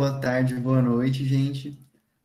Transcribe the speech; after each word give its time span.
Boa 0.00 0.18
tarde, 0.18 0.54
boa 0.54 0.80
noite, 0.80 1.26
gente. 1.26 1.78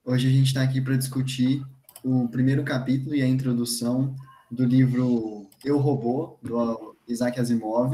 Hoje 0.05 0.29
a 0.29 0.31
gente 0.31 0.47
está 0.47 0.63
aqui 0.63 0.79
para 0.79 0.95
discutir 0.95 1.61
o 2.01 2.25
primeiro 2.29 2.63
capítulo 2.63 3.13
e 3.13 3.21
a 3.21 3.27
introdução 3.27 4.15
do 4.49 4.63
livro 4.63 5.49
Eu 5.61 5.77
Robô, 5.77 6.39
do 6.41 6.95
Isaac 7.05 7.37
Asimov. 7.37 7.93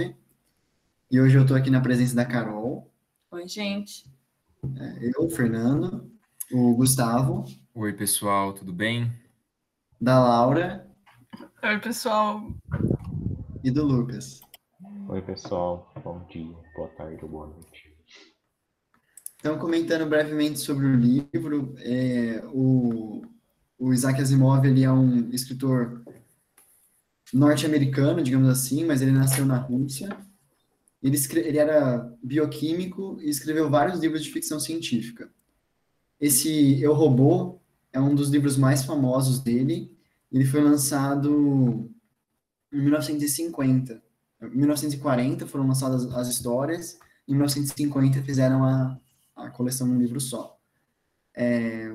E 1.10 1.20
hoje 1.20 1.36
eu 1.36 1.42
estou 1.42 1.58
aqui 1.58 1.72
na 1.72 1.82
presença 1.82 2.16
da 2.16 2.24
Carol. 2.24 2.92
Oi, 3.32 3.48
gente. 3.48 4.06
É, 4.80 5.10
eu, 5.16 5.26
o 5.26 5.32
Fernando, 5.32 6.12
o 6.52 6.76
Gustavo. 6.76 7.44
Oi, 7.74 7.92
pessoal, 7.92 8.54
tudo 8.54 8.72
bem? 8.72 9.12
Da 10.00 10.20
Laura. 10.20 10.88
Oi, 11.64 11.80
pessoal. 11.80 12.54
E 13.64 13.72
do 13.72 13.84
Lucas. 13.84 14.42
Oi, 15.10 15.24
pessoal. 15.24 15.92
Bom 16.04 16.24
dia, 16.30 16.56
boa 16.76 16.90
tarde 16.90 17.18
ou 17.24 17.30
boa 17.32 17.48
noite. 17.48 17.91
Então, 19.42 19.58
comentando 19.58 20.08
brevemente 20.08 20.60
sobre 20.60 20.86
o 20.86 20.96
livro, 20.96 21.74
é, 21.80 22.44
o, 22.54 23.24
o 23.80 23.92
Isaac 23.92 24.22
Asimov 24.22 24.64
ele 24.68 24.84
é 24.84 24.92
um 24.92 25.32
escritor 25.32 26.04
norte-americano, 27.34 28.22
digamos 28.22 28.48
assim, 28.48 28.86
mas 28.86 29.02
ele 29.02 29.10
nasceu 29.10 29.44
na 29.44 29.58
Rússia. 29.58 30.16
Ele, 31.02 31.18
ele 31.38 31.58
era 31.58 32.16
bioquímico 32.22 33.18
e 33.20 33.32
escreveu 33.32 33.68
vários 33.68 34.00
livros 34.00 34.24
de 34.24 34.32
ficção 34.32 34.60
científica. 34.60 35.28
Esse 36.20 36.80
Eu 36.80 36.94
Robô 36.94 37.60
é 37.92 38.00
um 38.00 38.14
dos 38.14 38.30
livros 38.30 38.58
mais 38.58 38.86
famosos 38.86 39.40
dele. 39.40 39.92
Ele 40.32 40.46
foi 40.46 40.62
lançado 40.62 41.90
em 42.72 42.80
1950. 42.80 44.04
Em 44.40 44.56
1940 44.56 45.48
foram 45.48 45.66
lançadas 45.66 46.06
as 46.14 46.28
histórias, 46.28 47.00
em 47.28 47.32
1950 47.34 48.22
fizeram 48.22 48.64
a, 48.64 49.00
a 49.36 49.50
coleção 49.50 49.88
num 49.88 50.00
livro 50.00 50.20
só. 50.20 50.58
É, 51.36 51.92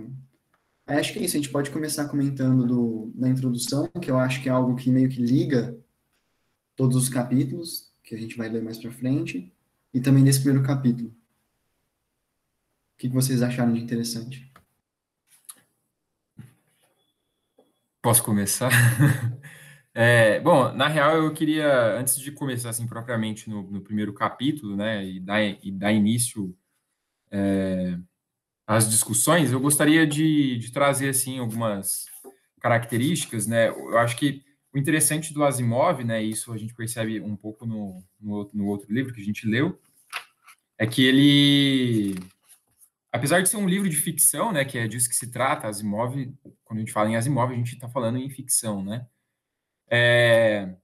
acho 0.87 1.13
que 1.13 1.19
é 1.19 1.23
isso, 1.23 1.37
a 1.37 1.41
gente 1.41 1.51
pode 1.51 1.71
começar 1.71 2.09
comentando 2.09 2.67
do, 2.67 3.13
da 3.15 3.29
introdução, 3.29 3.89
que 4.01 4.11
eu 4.11 4.19
acho 4.19 4.43
que 4.43 4.49
é 4.49 4.53
algo 4.53 4.77
que 4.77 4.91
meio 4.91 5.09
que 5.09 5.21
liga 5.21 5.77
todos 6.75 6.97
os 6.97 7.09
capítulos, 7.09 7.93
que 8.03 8.15
a 8.15 8.19
gente 8.19 8.37
vai 8.37 8.49
ler 8.49 8.63
mais 8.63 8.79
para 8.79 8.91
frente, 8.91 9.53
e 9.93 10.01
também 10.01 10.23
desse 10.23 10.41
primeiro 10.41 10.67
capítulo. 10.67 11.09
O 11.09 12.99
que, 12.99 13.09
vocês 13.09 13.43
acharam 13.43 13.73
de 13.73 13.81
interessante? 13.81 14.51
Posso 18.01 18.23
começar? 18.23 18.71
É, 19.99 20.41
bom, 20.41 20.75
na 20.75 20.89
real, 20.89 21.17
eu 21.17 21.33
queria, 21.33 21.99
antes 21.99 22.19
de 22.19 22.31
começar 22.31 22.69
assim 22.69 22.87
propriamente 22.87 23.49
no, 23.49 23.63
no 23.63 23.81
primeiro 23.81 24.13
capítulo, 24.13 24.77
né, 24.77 25.03
e 25.03 25.19
dar, 25.19 25.43
e 25.43 25.73
dar 25.73 25.91
início 25.91 26.55
é, 27.37 27.99
as 28.67 28.91
discussões, 28.91 29.53
eu 29.53 29.61
gostaria 29.61 30.07
de, 30.07 30.57
de, 30.57 30.73
trazer 30.73 31.11
assim 31.11 31.39
algumas 31.39 32.07
características, 32.61 33.47
né? 33.47 33.69
Eu 33.69 33.99
acho 33.99 34.17
que 34.17 34.43
o 34.73 34.79
interessante 34.79 35.35
do 35.35 35.45
Asimov, 35.45 36.03
né? 36.03 36.23
Isso 36.23 36.51
a 36.51 36.57
gente 36.57 36.75
percebe 36.75 37.21
um 37.21 37.37
pouco 37.37 37.67
no, 37.67 38.03
no, 38.19 38.51
no 38.55 38.67
outro 38.67 38.91
livro 38.93 39.13
que 39.13 39.21
a 39.21 39.25
gente 39.25 39.47
leu, 39.47 39.79
é 40.79 40.87
que 40.87 41.05
ele, 41.05 42.15
apesar 43.13 43.43
de 43.43 43.51
ser 43.51 43.59
um 43.59 43.69
livro 43.69 43.89
de 43.89 43.97
ficção, 43.97 44.51
né? 44.51 44.65
Que 44.65 44.79
é 44.79 44.89
disso 44.89 45.09
que 45.09 45.17
se 45.17 45.31
trata, 45.31 45.69
Asimov. 45.69 46.15
Quando 46.65 46.79
a 46.79 46.81
gente 46.81 46.93
fala 46.93 47.11
em 47.11 47.17
Asimov, 47.17 47.53
a 47.53 47.57
gente 47.57 47.75
está 47.75 47.89
falando 47.89 48.17
em 48.17 48.31
ficção, 48.31 48.83
né? 48.83 49.07
É, 49.91 50.75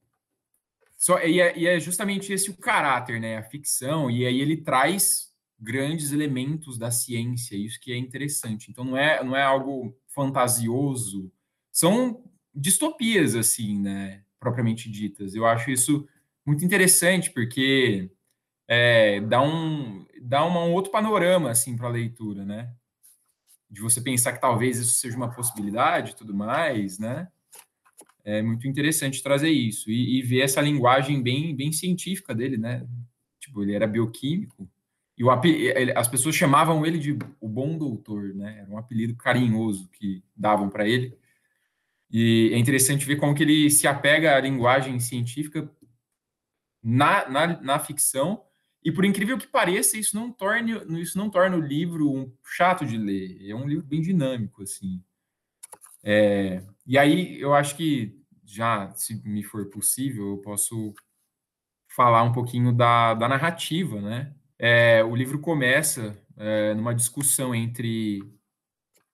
só, 0.99 1.19
e 1.21 1.41
é, 1.41 1.59
e 1.59 1.67
é 1.67 1.81
justamente 1.81 2.31
esse 2.31 2.51
o 2.51 2.57
caráter, 2.57 3.19
né? 3.21 3.39
A 3.39 3.43
ficção, 3.43 4.11
e 4.11 4.27
aí 4.27 4.41
ele 4.41 4.59
traz 4.59 5.32
grandes 5.63 6.11
elementos 6.11 6.77
da 6.77 6.91
ciência, 6.91 7.57
isso 7.57 7.81
que 7.81 7.93
é 7.93 7.97
interessante. 7.97 8.69
Então 8.71 8.85
não 8.85 8.97
é, 8.97 9.23
não 9.23 9.37
é 9.37 9.43
algo 9.43 9.97
fantasioso, 10.09 11.33
são 11.71 12.25
distopias 12.53 13.37
assim, 13.37 13.81
né, 13.81 14.25
propriamente 14.41 14.91
ditas. 14.91 15.35
Eu 15.35 15.47
acho 15.47 15.71
isso 15.71 16.07
muito 16.45 16.65
interessante 16.65 17.31
porque 17.31 18.11
é, 18.69 19.21
dá 19.21 19.41
um 19.41 20.05
dá 20.21 20.45
uma, 20.45 20.65
um 20.65 20.73
outro 20.73 20.91
panorama 20.91 21.51
assim 21.51 21.77
para 21.77 21.87
a 21.87 21.93
leitura, 21.93 22.45
né? 22.45 22.75
De 23.71 23.81
você 23.81 24.01
pensar 24.01 24.33
que 24.33 24.41
talvez 24.41 24.79
isso 24.79 24.95
seja 24.95 25.17
uma 25.17 25.33
possibilidade, 25.33 26.17
tudo 26.17 26.35
mais, 26.35 26.99
né? 26.99 27.29
É 28.25 28.43
muito 28.43 28.67
interessante 28.67 29.23
trazer 29.23 29.51
isso 29.51 29.91
e, 29.91 30.19
e 30.19 30.23
ver 30.23 30.41
essa 30.41 30.61
linguagem 30.61 31.23
bem 31.23 31.55
bem 31.55 31.71
científica 31.73 32.35
dele, 32.35 32.57
né? 32.57 32.87
Tipo, 33.41 33.63
ele 33.63 33.75
era 33.75 33.87
bioquímico, 33.87 34.69
e 35.17 35.25
o, 35.25 35.31
as 35.31 36.09
pessoas 36.09 36.35
chamavam 36.35 36.85
ele 36.87 36.99
de 36.99 37.19
o 37.41 37.49
bom 37.49 37.77
doutor, 37.77 38.35
né? 38.35 38.61
Era 38.61 38.71
um 38.71 38.79
apelido 38.79 39.15
carinhoso 39.17 39.89
que 39.91 40.23
davam 40.37 40.71
para 40.71 40.89
ele. 40.89 41.17
E 42.11 42.51
é 42.53 42.59
interessante 42.59 43.07
ver 43.07 43.17
como 43.17 43.35
que 43.35 43.43
ele 43.43 43.71
se 43.71 43.87
apega 43.87 44.37
à 44.37 44.41
linguagem 44.41 44.99
científica 45.01 45.71
na, 46.83 47.29
na, 47.29 47.61
na 47.61 47.79
ficção. 47.79 48.43
E 48.85 48.91
por 48.91 49.05
incrível 49.05 49.39
que 49.39 49.47
pareça, 49.47 49.97
isso 49.97 50.17
não 50.17 50.33
torna 50.33 50.85
isso 50.99 51.17
não 51.17 51.31
torna 51.31 51.57
o 51.57 51.61
livro 51.61 52.11
um 52.11 52.33
chato 52.45 52.85
de 52.85 52.99
ler. 52.99 53.49
É 53.49 53.55
um 53.55 53.67
livro 53.67 53.85
bem 53.85 54.01
dinâmico, 54.01 54.63
assim. 54.63 55.03
É, 56.03 56.65
e 56.87 56.99
aí 56.99 57.41
eu 57.41 57.55
acho 57.55 57.77
que 57.77 58.19
já, 58.45 58.93
se 58.95 59.15
me 59.27 59.43
for 59.43 59.71
possível, 59.71 60.31
eu 60.31 60.39
posso 60.39 60.95
falar 61.87 62.23
um 62.23 62.33
pouquinho 62.33 62.73
da, 62.73 63.15
da 63.15 63.29
narrativa, 63.29 64.01
né? 64.01 64.35
É, 64.65 65.03
o 65.03 65.17
livro 65.17 65.41
começa 65.41 66.17
é, 66.37 66.73
numa 66.73 66.95
discussão 66.95 67.53
entre 67.53 68.23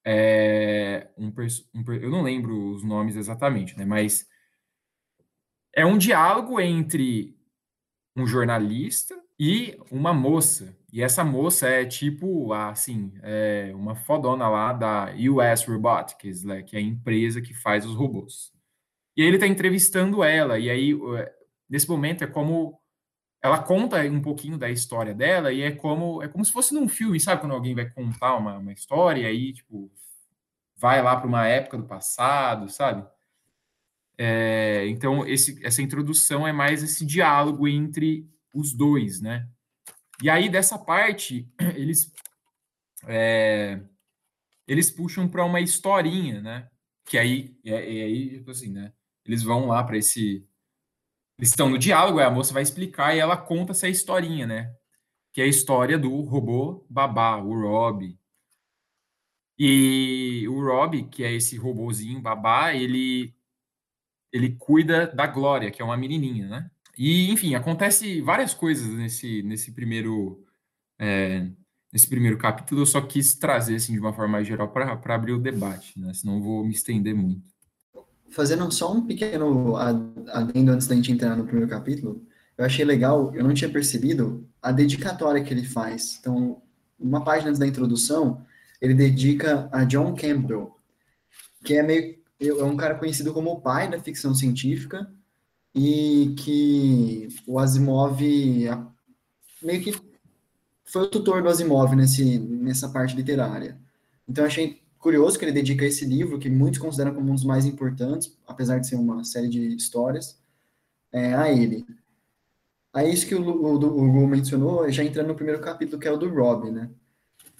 é, 0.04 1.08
um, 1.16 1.28
um, 1.74 1.92
eu 1.94 2.10
não 2.10 2.20
lembro 2.20 2.74
os 2.74 2.84
nomes 2.84 3.16
exatamente, 3.16 3.74
né? 3.74 3.86
Mas 3.86 4.28
é 5.74 5.86
um 5.86 5.96
diálogo 5.96 6.60
entre 6.60 7.34
um 8.14 8.26
jornalista 8.26 9.18
e 9.40 9.78
uma 9.90 10.12
moça. 10.12 10.76
E 10.92 11.02
essa 11.02 11.24
moça 11.24 11.66
é 11.66 11.86
tipo, 11.86 12.52
assim, 12.52 13.14
é 13.22 13.72
uma 13.74 13.94
fodona 13.94 14.50
lá 14.50 14.74
da 14.74 15.14
US 15.14 15.64
Robotics, 15.64 16.44
né, 16.44 16.62
que 16.62 16.76
é 16.76 16.78
a 16.78 16.82
empresa 16.82 17.40
que 17.40 17.54
faz 17.54 17.86
os 17.86 17.94
robôs. 17.94 18.52
E 19.16 19.22
aí 19.22 19.28
ele 19.28 19.36
está 19.36 19.46
entrevistando 19.46 20.22
ela, 20.22 20.58
e 20.58 20.68
aí, 20.68 20.94
nesse 21.68 21.88
momento, 21.88 22.22
é 22.24 22.26
como 22.26 22.77
ela 23.42 23.62
conta 23.62 24.00
um 24.02 24.20
pouquinho 24.20 24.58
da 24.58 24.68
história 24.68 25.14
dela 25.14 25.52
e 25.52 25.62
é 25.62 25.70
como 25.70 26.22
é 26.22 26.28
como 26.28 26.44
se 26.44 26.52
fosse 26.52 26.74
num 26.74 26.88
filme, 26.88 27.20
sabe? 27.20 27.40
Quando 27.40 27.54
alguém 27.54 27.74
vai 27.74 27.88
contar 27.88 28.36
uma, 28.36 28.58
uma 28.58 28.72
história 28.72 29.22
e 29.22 29.26
aí, 29.26 29.52
tipo, 29.52 29.90
vai 30.76 31.02
lá 31.02 31.16
para 31.16 31.28
uma 31.28 31.46
época 31.46 31.78
do 31.78 31.84
passado, 31.84 32.68
sabe? 32.68 33.06
É, 34.16 34.86
então, 34.88 35.24
esse, 35.26 35.64
essa 35.64 35.80
introdução 35.80 36.46
é 36.46 36.52
mais 36.52 36.82
esse 36.82 37.06
diálogo 37.06 37.68
entre 37.68 38.28
os 38.52 38.72
dois, 38.72 39.20
né? 39.20 39.48
E 40.20 40.28
aí, 40.28 40.48
dessa 40.48 40.76
parte, 40.76 41.48
eles, 41.76 42.12
é, 43.06 43.80
eles 44.66 44.90
puxam 44.90 45.28
para 45.28 45.44
uma 45.44 45.60
historinha, 45.60 46.40
né? 46.40 46.68
Que 47.04 47.16
aí, 47.16 47.56
é, 47.64 47.72
é 47.72 48.04
aí, 48.04 48.30
tipo 48.38 48.50
assim, 48.50 48.70
né? 48.70 48.92
Eles 49.24 49.42
vão 49.42 49.66
lá 49.68 49.84
para 49.84 49.96
esse 49.96 50.44
eles 51.38 51.50
estão 51.50 51.68
no 51.70 51.78
diálogo, 51.78 52.18
a 52.20 52.30
moça 52.30 52.52
vai 52.52 52.62
explicar 52.62 53.14
e 53.14 53.20
ela 53.20 53.36
conta 53.36 53.70
essa 53.72 53.88
historinha, 53.88 54.46
né? 54.46 54.74
Que 55.32 55.40
é 55.40 55.44
a 55.44 55.48
história 55.48 55.98
do 55.98 56.20
robô 56.22 56.84
babá, 56.90 57.36
o 57.36 57.54
Rob. 57.54 58.18
E 59.58 60.46
o 60.48 60.60
Rob, 60.60 61.04
que 61.04 61.24
é 61.24 61.32
esse 61.32 61.56
robôzinho 61.56 62.20
babá, 62.20 62.74
ele 62.74 63.34
ele 64.32 64.56
cuida 64.56 65.06
da 65.06 65.26
Glória, 65.26 65.70
que 65.70 65.80
é 65.80 65.84
uma 65.84 65.96
menininha, 65.96 66.48
né? 66.48 66.70
E 66.98 67.30
enfim, 67.30 67.54
acontece 67.54 68.20
várias 68.20 68.52
coisas 68.54 68.88
nesse 68.88 69.42
nesse 69.44 69.72
primeiro 69.72 70.44
é, 70.98 71.48
nesse 71.92 72.08
primeiro 72.08 72.38
capítulo. 72.38 72.82
Eu 72.82 72.86
só 72.86 73.00
quis 73.00 73.34
trazer 73.36 73.76
assim 73.76 73.92
de 73.94 74.00
uma 74.00 74.12
forma 74.12 74.32
mais 74.32 74.46
geral 74.46 74.70
para 74.72 75.14
abrir 75.14 75.32
o 75.32 75.40
debate, 75.40 75.98
né? 76.00 76.12
Senão 76.14 76.42
vou 76.42 76.64
me 76.64 76.72
estender 76.72 77.14
muito 77.14 77.57
fazendo 78.30 78.70
só 78.70 78.92
um 78.92 79.06
pequeno 79.06 79.76
adendo 79.76 80.72
antes 80.72 80.86
da 80.86 80.94
gente 80.94 81.12
entrar 81.12 81.36
no 81.36 81.44
primeiro 81.44 81.68
capítulo, 81.68 82.22
eu 82.56 82.64
achei 82.64 82.84
legal, 82.84 83.34
eu 83.34 83.44
não 83.44 83.54
tinha 83.54 83.70
percebido 83.70 84.48
a 84.60 84.72
dedicatória 84.72 85.42
que 85.42 85.52
ele 85.52 85.64
faz. 85.64 86.18
Então, 86.20 86.60
uma 86.98 87.24
página 87.24 87.50
antes 87.50 87.60
da 87.60 87.66
introdução, 87.66 88.44
ele 88.80 88.94
dedica 88.94 89.68
a 89.72 89.84
John 89.84 90.14
Campbell, 90.14 90.76
que 91.64 91.74
é 91.74 91.82
meio 91.82 92.18
é 92.40 92.62
um 92.62 92.76
cara 92.76 92.94
conhecido 92.94 93.32
como 93.34 93.50
o 93.50 93.60
pai 93.60 93.90
da 93.90 93.98
ficção 93.98 94.32
científica 94.32 95.10
e 95.74 96.34
que 96.38 97.28
o 97.46 97.58
Asimov 97.58 98.20
meio 99.60 99.82
que 99.82 100.00
foi 100.84 101.02
o 101.02 101.08
tutor 101.08 101.42
do 101.42 101.48
Asimov 101.48 101.94
nesse, 101.96 102.38
nessa 102.38 102.88
parte 102.88 103.16
literária. 103.16 103.76
Então 104.26 104.44
achei 104.44 104.80
curioso 104.98 105.38
que 105.38 105.44
ele 105.44 105.52
dedica 105.52 105.84
esse 105.84 106.04
livro, 106.04 106.38
que 106.38 106.50
muitos 106.50 106.80
consideram 106.80 107.14
como 107.14 107.30
um 107.30 107.34
dos 107.34 107.44
mais 107.44 107.64
importantes, 107.64 108.36
apesar 108.46 108.78
de 108.78 108.86
ser 108.88 108.96
uma 108.96 109.24
série 109.24 109.48
de 109.48 109.74
histórias, 109.74 110.38
é, 111.12 111.34
a 111.34 111.50
ele. 111.52 111.86
Aí 112.92 113.12
isso 113.12 113.26
que 113.26 113.34
o, 113.34 113.42
o, 113.42 113.74
o 113.74 114.04
Lu 114.04 114.26
mencionou, 114.26 114.90
já 114.90 115.04
entrando 115.04 115.28
no 115.28 115.34
primeiro 115.34 115.60
capítulo, 115.60 116.00
que 116.00 116.08
é 116.08 116.12
o 116.12 116.16
do 116.16 116.28
Rob, 116.28 116.70
né? 116.70 116.90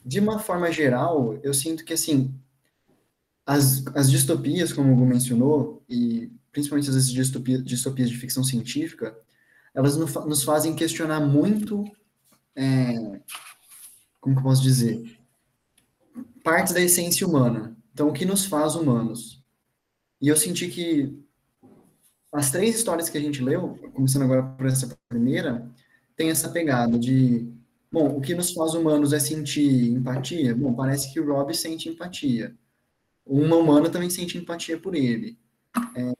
De 0.04 0.18
uma 0.20 0.38
forma 0.38 0.70
geral, 0.72 1.38
eu 1.42 1.52
sinto 1.52 1.84
que, 1.84 1.92
assim, 1.92 2.34
as, 3.46 3.86
as 3.94 4.10
distopias, 4.10 4.72
como 4.72 4.92
o 4.92 4.96
Lu 4.96 5.06
mencionou, 5.06 5.82
e 5.88 6.30
principalmente 6.50 6.90
as 6.90 7.10
distopias, 7.10 7.64
distopias 7.64 8.10
de 8.10 8.16
ficção 8.16 8.42
científica, 8.42 9.16
elas 9.74 9.96
nos 9.96 10.42
fazem 10.42 10.74
questionar 10.74 11.20
muito, 11.20 11.84
é, 12.56 13.20
como 14.20 14.34
que 14.34 14.40
eu 14.40 14.44
posso 14.44 14.62
dizer, 14.62 15.17
partes 16.42 16.72
da 16.72 16.80
essência 16.80 17.26
humana. 17.26 17.76
Então, 17.92 18.08
o 18.08 18.12
que 18.12 18.24
nos 18.24 18.46
faz 18.46 18.74
humanos? 18.74 19.42
E 20.20 20.28
eu 20.28 20.36
senti 20.36 20.68
que 20.68 21.18
as 22.32 22.50
três 22.50 22.76
histórias 22.76 23.08
que 23.08 23.18
a 23.18 23.20
gente 23.20 23.42
leu, 23.42 23.78
começando 23.94 24.22
agora 24.22 24.42
por 24.42 24.66
essa 24.66 24.96
primeira, 25.08 25.68
tem 26.16 26.30
essa 26.30 26.48
pegada 26.48 26.98
de, 26.98 27.48
bom, 27.90 28.16
o 28.16 28.20
que 28.20 28.34
nos 28.34 28.52
faz 28.52 28.74
humanos 28.74 29.12
é 29.12 29.18
sentir 29.18 29.92
empatia? 29.92 30.54
Bom, 30.54 30.74
parece 30.74 31.12
que 31.12 31.20
o 31.20 31.26
Rob 31.26 31.54
sente 31.54 31.88
empatia. 31.88 32.54
Uma 33.24 33.56
humana 33.56 33.88
também 33.88 34.10
sente 34.10 34.36
empatia 34.36 34.78
por 34.78 34.94
ele. 34.94 35.38
É, 35.94 36.12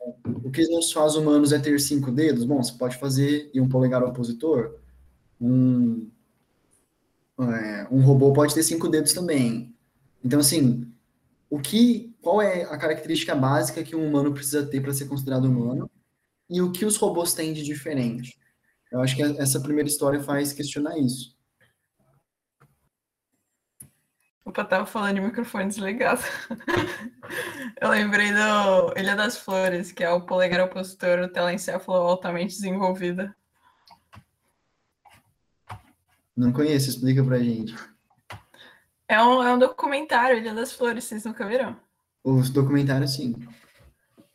o 0.44 0.50
que 0.50 0.62
nos 0.69 0.93
faz 0.93 1.17
humanos 1.17 1.53
é 1.53 1.59
ter 1.59 1.79
cinco 1.81 2.11
dedos? 2.12 2.44
Bom, 2.44 2.62
você 2.62 2.73
pode 2.73 2.97
fazer 2.97 3.50
e 3.53 3.61
um 3.61 3.69
polegar 3.69 4.03
opositor. 4.03 4.76
Um, 5.41 6.09
é, 7.41 7.87
um 7.91 8.00
robô 8.00 8.32
pode 8.32 8.55
ter 8.55 8.62
cinco 8.62 8.88
dedos 8.88 9.12
também. 9.12 9.75
Então, 10.25 10.41
assim, 10.41 10.91
o 11.49 11.59
que, 11.59 12.15
qual 12.20 12.43
é 12.43 12.62
a 12.65 12.76
característica 12.76 13.35
básica 13.35 13.82
que 13.82 13.97
um 13.97 14.06
humano 14.06 14.32
precisa 14.32 14.67
ter 14.67 14.81
para 14.81 14.93
ser 14.93 15.06
considerado 15.06 15.47
humano 15.47 15.91
e 16.49 16.61
o 16.61 16.73
que 16.73 16.85
os 16.85 16.97
robôs 16.97 17.35
têm 17.35 17.53
de 17.53 17.62
diferente? 17.62 18.38
Eu 18.91 19.00
acho 19.00 19.17
que 19.17 19.23
essa 19.23 19.61
primeira 19.61 19.88
história 19.88 20.23
faz 20.23 20.53
questionar 20.53 20.99
isso. 20.99 21.37
Opa, 24.44 24.65
tava 24.65 24.87
falando 24.87 25.17
de 25.17 25.20
microfone 25.20 25.69
desligado. 25.69 26.23
Eu 27.79 27.91
lembrei 27.91 28.32
do 28.32 28.99
Ilha 28.99 29.14
das 29.14 29.37
Flores, 29.37 29.93
que 29.93 30.03
é 30.03 30.11
o 30.11 30.23
polegar 30.23 30.64
opositor, 30.64 31.19
o 31.19 31.29
telencéfalo 31.29 31.99
altamente 31.99 32.55
desenvolvida. 32.55 33.37
Não 36.35 36.50
conheço, 36.50 36.88
explica 36.88 37.23
pra 37.23 37.38
gente. 37.38 37.75
É 39.08 39.22
um, 39.22 39.43
é 39.43 39.55
um 39.55 39.58
documentário, 39.58 40.37
Ilha 40.37 40.55
das 40.55 40.72
Flores, 40.72 41.05
vocês 41.05 41.25
nunca 41.25 41.46
viram? 41.46 41.75
Os 42.22 42.50
documentários, 42.50 43.14
sim. 43.14 43.34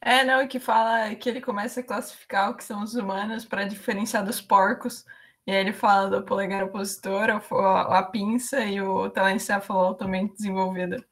É, 0.01 0.25
não, 0.25 0.47
que 0.47 0.59
fala 0.59 1.13
que 1.15 1.29
ele 1.29 1.39
começa 1.39 1.79
a 1.79 1.83
classificar 1.83 2.49
o 2.49 2.55
que 2.55 2.63
são 2.63 2.83
os 2.83 2.95
humanos 2.95 3.45
para 3.45 3.65
diferenciar 3.65 4.25
dos 4.25 4.41
porcos. 4.41 5.05
E 5.45 5.51
aí 5.51 5.57
ele 5.57 5.73
fala 5.73 6.09
do 6.09 6.25
polegar 6.25 6.63
opositor, 6.63 7.29
a, 7.29 7.99
a 7.99 8.03
pinça 8.03 8.65
e 8.65 8.81
o 8.81 9.09
telencéfalo 9.09 9.79
altamente 9.79 10.33
desenvolvido. 10.33 11.03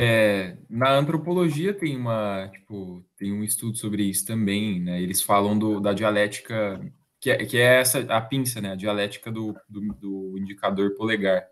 É, 0.00 0.56
na 0.70 0.92
antropologia 0.92 1.74
tem 1.74 1.96
uma, 1.96 2.48
tipo, 2.52 3.04
tem 3.16 3.32
um 3.32 3.42
estudo 3.42 3.76
sobre 3.76 4.04
isso 4.04 4.24
também, 4.24 4.80
né? 4.80 5.02
Eles 5.02 5.20
falam 5.20 5.58
do, 5.58 5.80
da 5.80 5.92
dialética, 5.92 6.80
que 7.18 7.28
é, 7.28 7.44
que 7.44 7.56
é 7.58 7.80
essa, 7.80 7.98
a 8.02 8.20
pinça, 8.20 8.60
né? 8.60 8.72
A 8.72 8.76
dialética 8.76 9.28
do, 9.32 9.56
do, 9.68 9.80
do 9.94 10.38
indicador 10.38 10.94
polegar. 10.94 11.44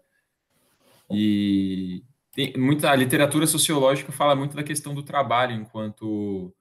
E 1.11 2.05
tem 2.31 2.57
muita, 2.57 2.89
a 2.89 2.95
literatura 2.95 3.49
sociológica 3.49 4.13
fala 4.13 4.37
muito 4.37 4.55
da 4.55 4.63
questão 4.63 4.95
do 4.95 5.03
trabalho 5.03 5.53
enquanto, 5.53 6.55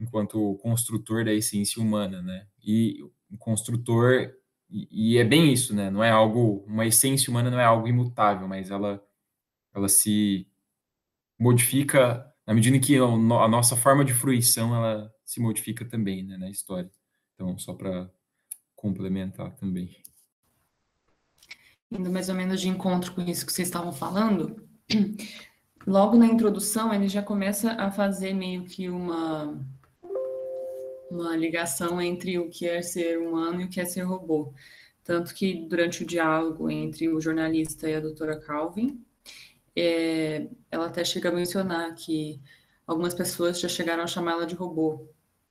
enquanto 0.00 0.56
construtor 0.62 1.22
da 1.22 1.34
essência 1.34 1.82
humana, 1.82 2.22
né? 2.22 2.46
E 2.64 2.98
construtor, 3.38 4.32
e, 4.70 4.88
e 5.14 5.18
é 5.18 5.24
bem 5.24 5.52
isso, 5.52 5.74
né? 5.74 5.90
Não 5.90 6.02
é 6.02 6.10
algo, 6.10 6.64
uma 6.66 6.86
essência 6.86 7.30
humana 7.30 7.50
não 7.50 7.60
é 7.60 7.64
algo 7.64 7.86
imutável, 7.86 8.48
mas 8.48 8.70
ela, 8.70 9.04
ela 9.74 9.88
se 9.88 10.48
modifica 11.44 12.24
na 12.46 12.54
medida 12.54 12.76
em 12.76 12.80
que 12.80 12.96
a 12.96 13.48
nossa 13.48 13.76
forma 13.76 14.02
de 14.02 14.14
fruição 14.14 14.74
ela 14.74 15.12
se 15.26 15.40
modifica 15.40 15.84
também 15.84 16.24
né, 16.24 16.38
na 16.38 16.48
história. 16.48 16.90
Então, 17.34 17.58
só 17.58 17.74
para 17.74 18.10
complementar 18.74 19.54
também. 19.56 19.94
Indo 21.90 22.10
mais 22.10 22.30
ou 22.30 22.34
menos 22.34 22.60
de 22.60 22.68
encontro 22.68 23.12
com 23.12 23.20
isso 23.20 23.44
que 23.44 23.52
vocês 23.52 23.68
estavam 23.68 23.92
falando, 23.92 24.66
logo 25.86 26.16
na 26.16 26.26
introdução 26.26 26.92
ele 26.94 27.08
já 27.08 27.22
começa 27.22 27.72
a 27.72 27.90
fazer 27.90 28.32
meio 28.32 28.64
que 28.64 28.88
uma 28.88 29.62
uma 31.10 31.36
ligação 31.36 32.00
entre 32.00 32.38
o 32.38 32.48
que 32.48 32.66
é 32.66 32.82
ser 32.82 33.18
humano 33.18 33.60
e 33.60 33.64
o 33.64 33.68
que 33.68 33.80
é 33.80 33.84
ser 33.84 34.02
robô. 34.02 34.52
Tanto 35.04 35.34
que 35.34 35.66
durante 35.68 36.02
o 36.02 36.06
diálogo 36.06 36.70
entre 36.70 37.08
o 37.08 37.20
jornalista 37.20 37.88
e 37.88 37.94
a 37.94 38.00
doutora 38.00 38.40
Calvin, 38.40 39.04
é, 39.76 40.48
ela 40.70 40.86
até 40.86 41.04
chega 41.04 41.28
a 41.28 41.32
mencionar 41.32 41.94
que 41.94 42.40
algumas 42.86 43.14
pessoas 43.14 43.60
já 43.60 43.68
chegaram 43.68 44.04
a 44.04 44.06
chamá-la 44.06 44.44
de 44.46 44.54
robô, 44.54 45.08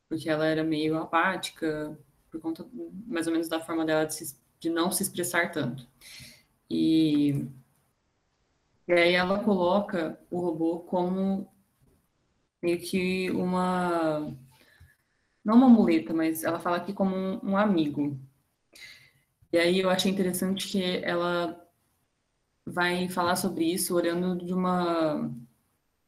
porque 0.10 0.30
ela 0.30 0.46
era 0.46 0.64
meio 0.64 0.98
apática, 0.98 1.98
por 2.32 2.40
conta 2.42 2.66
mais 3.08 3.28
ou 3.28 3.34
menos 3.34 3.48
da 3.50 3.60
forma 3.60 3.86
dela 3.86 4.06
de, 4.06 4.16
se, 4.16 4.38
de 4.60 4.70
não 4.70 4.92
se 4.92 5.04
expressar 5.04 5.52
tanto. 5.52 5.88
E, 6.70 7.46
e 8.88 8.94
aí 8.94 9.14
ela 9.14 9.44
coloca 9.44 10.20
o 10.32 10.40
robô 10.40 10.80
como 10.80 11.48
meio 12.62 12.80
que 12.80 13.30
uma. 13.32 14.34
Não 15.44 15.56
uma 15.56 15.70
muleta, 15.70 16.14
mas 16.14 16.44
ela 16.44 16.60
fala 16.60 16.78
aqui 16.78 16.94
como 16.94 17.16
um, 17.16 17.52
um 17.52 17.58
amigo. 17.58 18.18
E 19.52 19.58
aí 19.58 19.80
eu 19.80 19.90
achei 19.90 20.12
interessante 20.12 20.68
que 20.68 20.82
ela 21.04 21.63
vai 22.66 23.10
falar 23.10 23.36
sobre 23.36 23.66
isso 23.66 23.96
olhando 23.96 24.44
de 24.46 24.54
uma, 24.54 25.32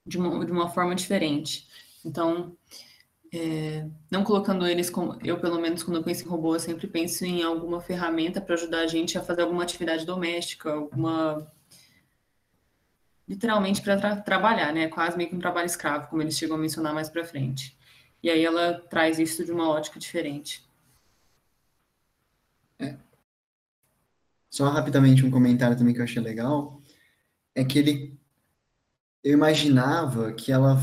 de 0.05 0.17
uma, 0.17 0.45
de 0.45 0.51
uma 0.51 0.69
forma 0.69 0.95
diferente. 0.95 1.67
Então, 2.05 2.55
é, 3.33 3.87
não 4.09 4.23
colocando 4.23 4.65
eles 4.67 4.89
como. 4.89 5.19
Eu, 5.23 5.39
pelo 5.39 5.59
menos, 5.59 5.83
quando 5.83 5.97
eu 5.97 6.03
penso 6.03 6.23
em 6.25 6.29
robô, 6.29 6.55
eu 6.55 6.59
sempre 6.59 6.87
penso 6.87 7.25
em 7.25 7.43
alguma 7.43 7.81
ferramenta 7.81 8.39
para 8.41 8.55
ajudar 8.55 8.79
a 8.81 8.87
gente 8.87 9.17
a 9.17 9.23
fazer 9.23 9.41
alguma 9.41 9.63
atividade 9.63 10.05
doméstica, 10.05 10.71
alguma. 10.71 11.51
Literalmente 13.27 13.81
para 13.81 13.97
tra 13.97 14.15
trabalhar, 14.17 14.71
né? 14.73 14.87
Quase 14.87 15.17
meio 15.17 15.29
que 15.29 15.35
um 15.35 15.39
trabalho 15.39 15.65
escravo, 15.65 16.07
como 16.09 16.21
eles 16.21 16.37
chegam 16.37 16.55
a 16.55 16.59
mencionar 16.59 16.93
mais 16.93 17.09
para 17.09 17.25
frente. 17.25 17.75
E 18.23 18.29
aí 18.29 18.43
ela 18.45 18.79
traz 18.89 19.19
isso 19.19 19.43
de 19.45 19.51
uma 19.51 19.69
ótica 19.69 19.99
diferente. 19.99 20.63
É, 22.79 22.97
só 24.55 24.69
rapidamente 24.69 25.25
um 25.25 25.31
comentário 25.31 25.77
também 25.77 25.93
que 25.93 25.99
eu 25.99 26.05
achei 26.05 26.21
legal, 26.21 26.81
é 27.53 27.65
que 27.65 27.77
ele 27.77 28.17
eu 29.21 29.33
imaginava 29.33 30.31
que 30.31 30.49
ela 30.49 30.79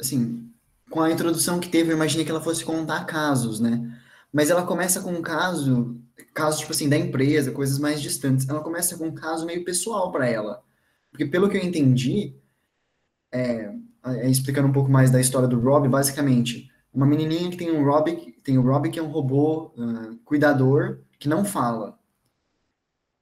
assim, 0.00 0.48
com 0.88 1.00
a 1.00 1.10
introdução 1.10 1.58
que 1.58 1.68
teve, 1.68 1.90
eu 1.90 1.96
imaginei 1.96 2.24
que 2.24 2.30
ela 2.30 2.40
fosse 2.40 2.64
contar 2.64 3.04
casos, 3.04 3.58
né? 3.58 3.98
Mas 4.32 4.50
ela 4.50 4.64
começa 4.64 5.00
com 5.00 5.12
um 5.12 5.20
caso, 5.22 6.00
casos 6.32 6.60
tipo 6.60 6.72
assim 6.72 6.88
da 6.88 6.96
empresa, 6.96 7.50
coisas 7.50 7.78
mais 7.78 8.00
distantes. 8.00 8.48
Ela 8.48 8.62
começa 8.62 8.96
com 8.96 9.06
um 9.06 9.14
caso 9.14 9.46
meio 9.46 9.64
pessoal 9.64 10.12
para 10.12 10.28
ela. 10.28 10.62
Porque 11.10 11.26
pelo 11.26 11.48
que 11.48 11.56
eu 11.56 11.62
entendi, 11.62 12.36
é, 13.32 13.74
é, 14.04 14.30
explicando 14.30 14.68
um 14.68 14.72
pouco 14.72 14.90
mais 14.90 15.10
da 15.10 15.20
história 15.20 15.48
do 15.48 15.60
Rob, 15.60 15.88
basicamente, 15.88 16.70
uma 16.94 17.06
menininha 17.06 17.50
que 17.50 17.56
tem 17.56 17.70
um 17.70 17.84
Rob, 17.84 18.34
tem 18.44 18.58
o 18.58 18.62
Rob 18.62 18.90
que 18.90 18.98
é 18.98 19.02
um 19.02 19.10
robô 19.10 19.72
uh, 19.76 20.16
cuidador 20.24 21.00
que 21.18 21.28
não 21.28 21.44
fala. 21.44 21.98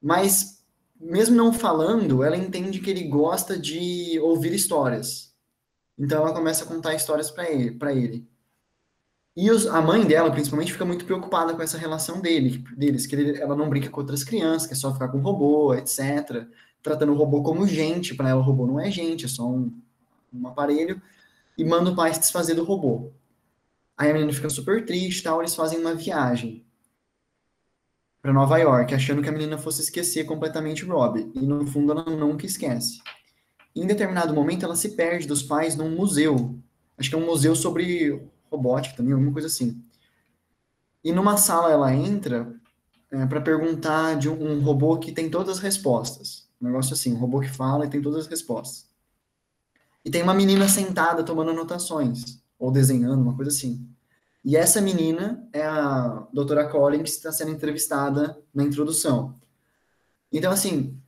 Mas, 0.00 0.64
mesmo 0.98 1.36
não 1.36 1.52
falando, 1.52 2.22
ela 2.22 2.36
entende 2.36 2.80
que 2.80 2.90
ele 2.90 3.04
gosta 3.04 3.58
de 3.58 4.18
ouvir 4.20 4.52
histórias. 4.54 5.34
Então, 5.98 6.22
ela 6.22 6.32
começa 6.32 6.64
a 6.64 6.66
contar 6.66 6.94
histórias 6.94 7.30
para 7.30 7.50
ele, 7.50 7.76
ele. 7.92 8.28
E 9.36 9.50
os, 9.50 9.66
a 9.66 9.80
mãe 9.80 10.04
dela, 10.06 10.30
principalmente, 10.30 10.72
fica 10.72 10.84
muito 10.84 11.04
preocupada 11.04 11.54
com 11.54 11.62
essa 11.62 11.78
relação 11.78 12.20
dele, 12.20 12.64
deles, 12.76 13.06
que 13.06 13.14
ele, 13.14 13.38
ela 13.40 13.54
não 13.54 13.68
brinca 13.68 13.90
com 13.90 14.00
outras 14.00 14.24
crianças, 14.24 14.66
que 14.66 14.72
é 14.72 14.76
só 14.76 14.92
ficar 14.92 15.08
com 15.08 15.18
o 15.18 15.22
robô, 15.22 15.74
etc. 15.74 16.46
Tratando 16.82 17.12
o 17.12 17.16
robô 17.16 17.42
como 17.42 17.66
gente, 17.66 18.14
para 18.14 18.30
ela 18.30 18.40
o 18.40 18.44
robô 18.44 18.66
não 18.66 18.80
é 18.80 18.90
gente, 18.90 19.26
é 19.26 19.28
só 19.28 19.46
um, 19.46 19.72
um 20.32 20.48
aparelho, 20.48 21.00
e 21.56 21.64
manda 21.64 21.90
o 21.90 21.96
pai 21.96 22.12
se 22.14 22.20
desfazer 22.20 22.54
do 22.54 22.64
robô. 22.64 23.12
Aí 23.96 24.10
a 24.10 24.12
menina 24.14 24.32
fica 24.32 24.48
super 24.48 24.84
triste 24.84 25.22
tal, 25.22 25.40
eles 25.40 25.54
fazem 25.54 25.78
uma 25.78 25.94
viagem 25.94 26.64
para 28.22 28.32
Nova 28.32 28.58
York, 28.58 28.94
achando 28.94 29.22
que 29.22 29.28
a 29.28 29.32
menina 29.32 29.56
fosse 29.56 29.80
esquecer 29.82 30.24
completamente 30.24 30.84
Rob. 30.84 31.30
E 31.34 31.40
no 31.40 31.66
fundo 31.66 31.92
ela 31.92 32.04
nunca 32.04 32.44
esquece. 32.44 33.00
Em 33.74 33.86
determinado 33.86 34.34
momento 34.34 34.64
ela 34.64 34.76
se 34.76 34.90
perde 34.90 35.26
dos 35.26 35.42
pais 35.42 35.76
num 35.76 35.90
museu. 35.90 36.58
Acho 36.98 37.08
que 37.08 37.14
é 37.14 37.18
um 37.18 37.26
museu 37.26 37.54
sobre 37.54 38.22
robótica 38.50 38.96
também, 38.96 39.12
alguma 39.12 39.32
coisa 39.32 39.48
assim. 39.48 39.82
E 41.02 41.12
numa 41.12 41.36
sala 41.36 41.70
ela 41.70 41.94
entra 41.94 42.54
é, 43.10 43.24
para 43.26 43.40
perguntar 43.40 44.16
de 44.18 44.28
um, 44.28 44.52
um, 44.52 44.60
robô 44.60 44.98
que 44.98 45.12
tem 45.12 45.30
todas 45.30 45.56
as 45.56 45.62
respostas. 45.62 46.48
Um 46.60 46.66
negócio 46.66 46.92
assim, 46.92 47.14
um 47.14 47.18
robô 47.18 47.40
que 47.40 47.48
fala 47.48 47.86
e 47.86 47.90
tem 47.90 48.02
todas 48.02 48.20
as 48.20 48.26
respostas. 48.26 48.86
E 50.04 50.10
tem 50.10 50.22
uma 50.22 50.34
menina 50.34 50.68
sentada 50.68 51.22
tomando 51.22 51.50
anotações, 51.50 52.40
ou 52.58 52.70
desenhando, 52.70 53.22
uma 53.22 53.34
coisa 53.34 53.50
assim. 53.50 53.86
E 54.44 54.56
essa 54.56 54.80
menina 54.80 55.46
é 55.52 55.62
a 55.62 56.26
doutora 56.32 56.68
Collins, 56.68 57.02
que 57.02 57.16
está 57.16 57.32
sendo 57.32 57.50
entrevistada 57.50 58.42
na 58.54 58.62
introdução. 58.64 59.38
Então, 60.32 60.52
assim, 60.52 60.98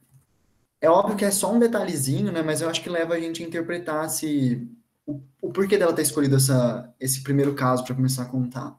é 0.80 0.90
óbvio 0.90 1.16
que 1.16 1.24
é 1.24 1.30
só 1.30 1.52
um 1.52 1.58
detalhezinho, 1.58 2.32
né? 2.32 2.42
Mas 2.42 2.60
eu 2.60 2.68
acho 2.68 2.82
que 2.82 2.90
leva 2.90 3.14
a 3.14 3.20
gente 3.20 3.42
a 3.42 3.46
interpretar 3.46 4.08
se 4.10 4.68
o, 5.06 5.22
o 5.40 5.52
porquê 5.52 5.78
dela 5.78 5.94
ter 5.94 6.02
escolhido 6.02 6.36
essa, 6.36 6.92
esse 7.00 7.22
primeiro 7.22 7.54
caso 7.54 7.84
para 7.84 7.94
começar 7.94 8.24
a 8.24 8.28
contar. 8.28 8.78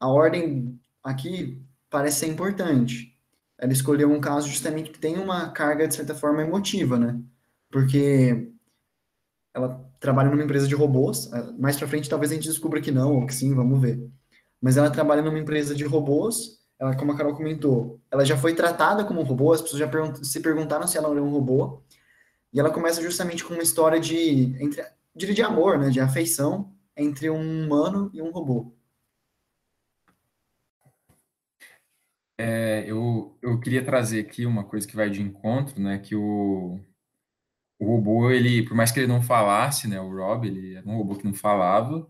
A 0.00 0.08
ordem 0.08 0.80
aqui 1.02 1.62
parece 1.90 2.20
ser 2.20 2.26
importante. 2.28 3.16
Ela 3.58 3.72
escolheu 3.72 4.10
um 4.10 4.20
caso 4.20 4.48
justamente 4.48 4.90
que 4.90 4.98
tem 4.98 5.18
uma 5.18 5.50
carga, 5.50 5.86
de 5.86 5.94
certa 5.94 6.14
forma, 6.14 6.42
emotiva, 6.42 6.98
né? 6.98 7.20
Porque 7.70 8.50
ela 9.54 9.89
trabalha 10.00 10.30
numa 10.30 10.42
empresa 10.42 10.66
de 10.66 10.74
robôs. 10.74 11.30
É, 11.32 11.52
mais 11.52 11.76
para 11.76 11.86
frente, 11.86 12.08
talvez 12.08 12.32
a 12.32 12.34
gente 12.34 12.48
descubra 12.48 12.80
que 12.80 12.90
não, 12.90 13.16
ou 13.16 13.26
que 13.26 13.34
sim, 13.34 13.54
vamos 13.54 13.80
ver. 13.80 14.02
Mas 14.60 14.76
ela 14.76 14.90
trabalha 14.90 15.22
numa 15.22 15.38
empresa 15.38 15.74
de 15.74 15.84
robôs. 15.84 16.58
Ela, 16.78 16.96
como 16.96 17.12
a 17.12 17.16
Carol 17.16 17.36
comentou, 17.36 18.00
ela 18.10 18.24
já 18.24 18.36
foi 18.36 18.54
tratada 18.54 19.04
como 19.04 19.20
um 19.20 19.24
robô. 19.24 19.52
As 19.52 19.60
pessoas 19.60 19.80
já 19.80 19.88
pergunt 19.88 20.24
se 20.24 20.40
perguntaram 20.40 20.86
se 20.86 20.96
ela 20.96 21.10
era 21.10 21.22
um 21.22 21.30
robô. 21.30 21.82
E 22.52 22.58
ela 22.58 22.70
começa 22.70 23.02
justamente 23.02 23.44
com 23.44 23.54
uma 23.54 23.62
história 23.62 24.00
de, 24.00 24.56
entre, 24.60 24.82
de 25.14 25.42
amor, 25.42 25.78
né, 25.78 25.90
de 25.90 26.00
afeição 26.00 26.72
entre 26.96 27.30
um 27.30 27.64
humano 27.64 28.10
e 28.12 28.20
um 28.20 28.30
robô. 28.30 28.74
É, 32.38 32.84
eu, 32.86 33.36
eu 33.42 33.60
queria 33.60 33.84
trazer 33.84 34.20
aqui 34.20 34.46
uma 34.46 34.64
coisa 34.64 34.88
que 34.88 34.96
vai 34.96 35.10
de 35.10 35.20
encontro, 35.20 35.78
né, 35.80 35.98
que 35.98 36.16
o, 36.16 36.80
o 37.80 37.86
robô, 37.86 38.30
ele, 38.30 38.62
por 38.62 38.76
mais 38.76 38.92
que 38.92 39.00
ele 39.00 39.06
não 39.06 39.22
falasse, 39.22 39.88
né, 39.88 39.98
o 39.98 40.14
Rob, 40.14 40.46
ele 40.46 40.74
era 40.74 40.86
um 40.86 40.98
robô 40.98 41.16
que 41.16 41.24
não 41.24 41.32
falava, 41.32 42.06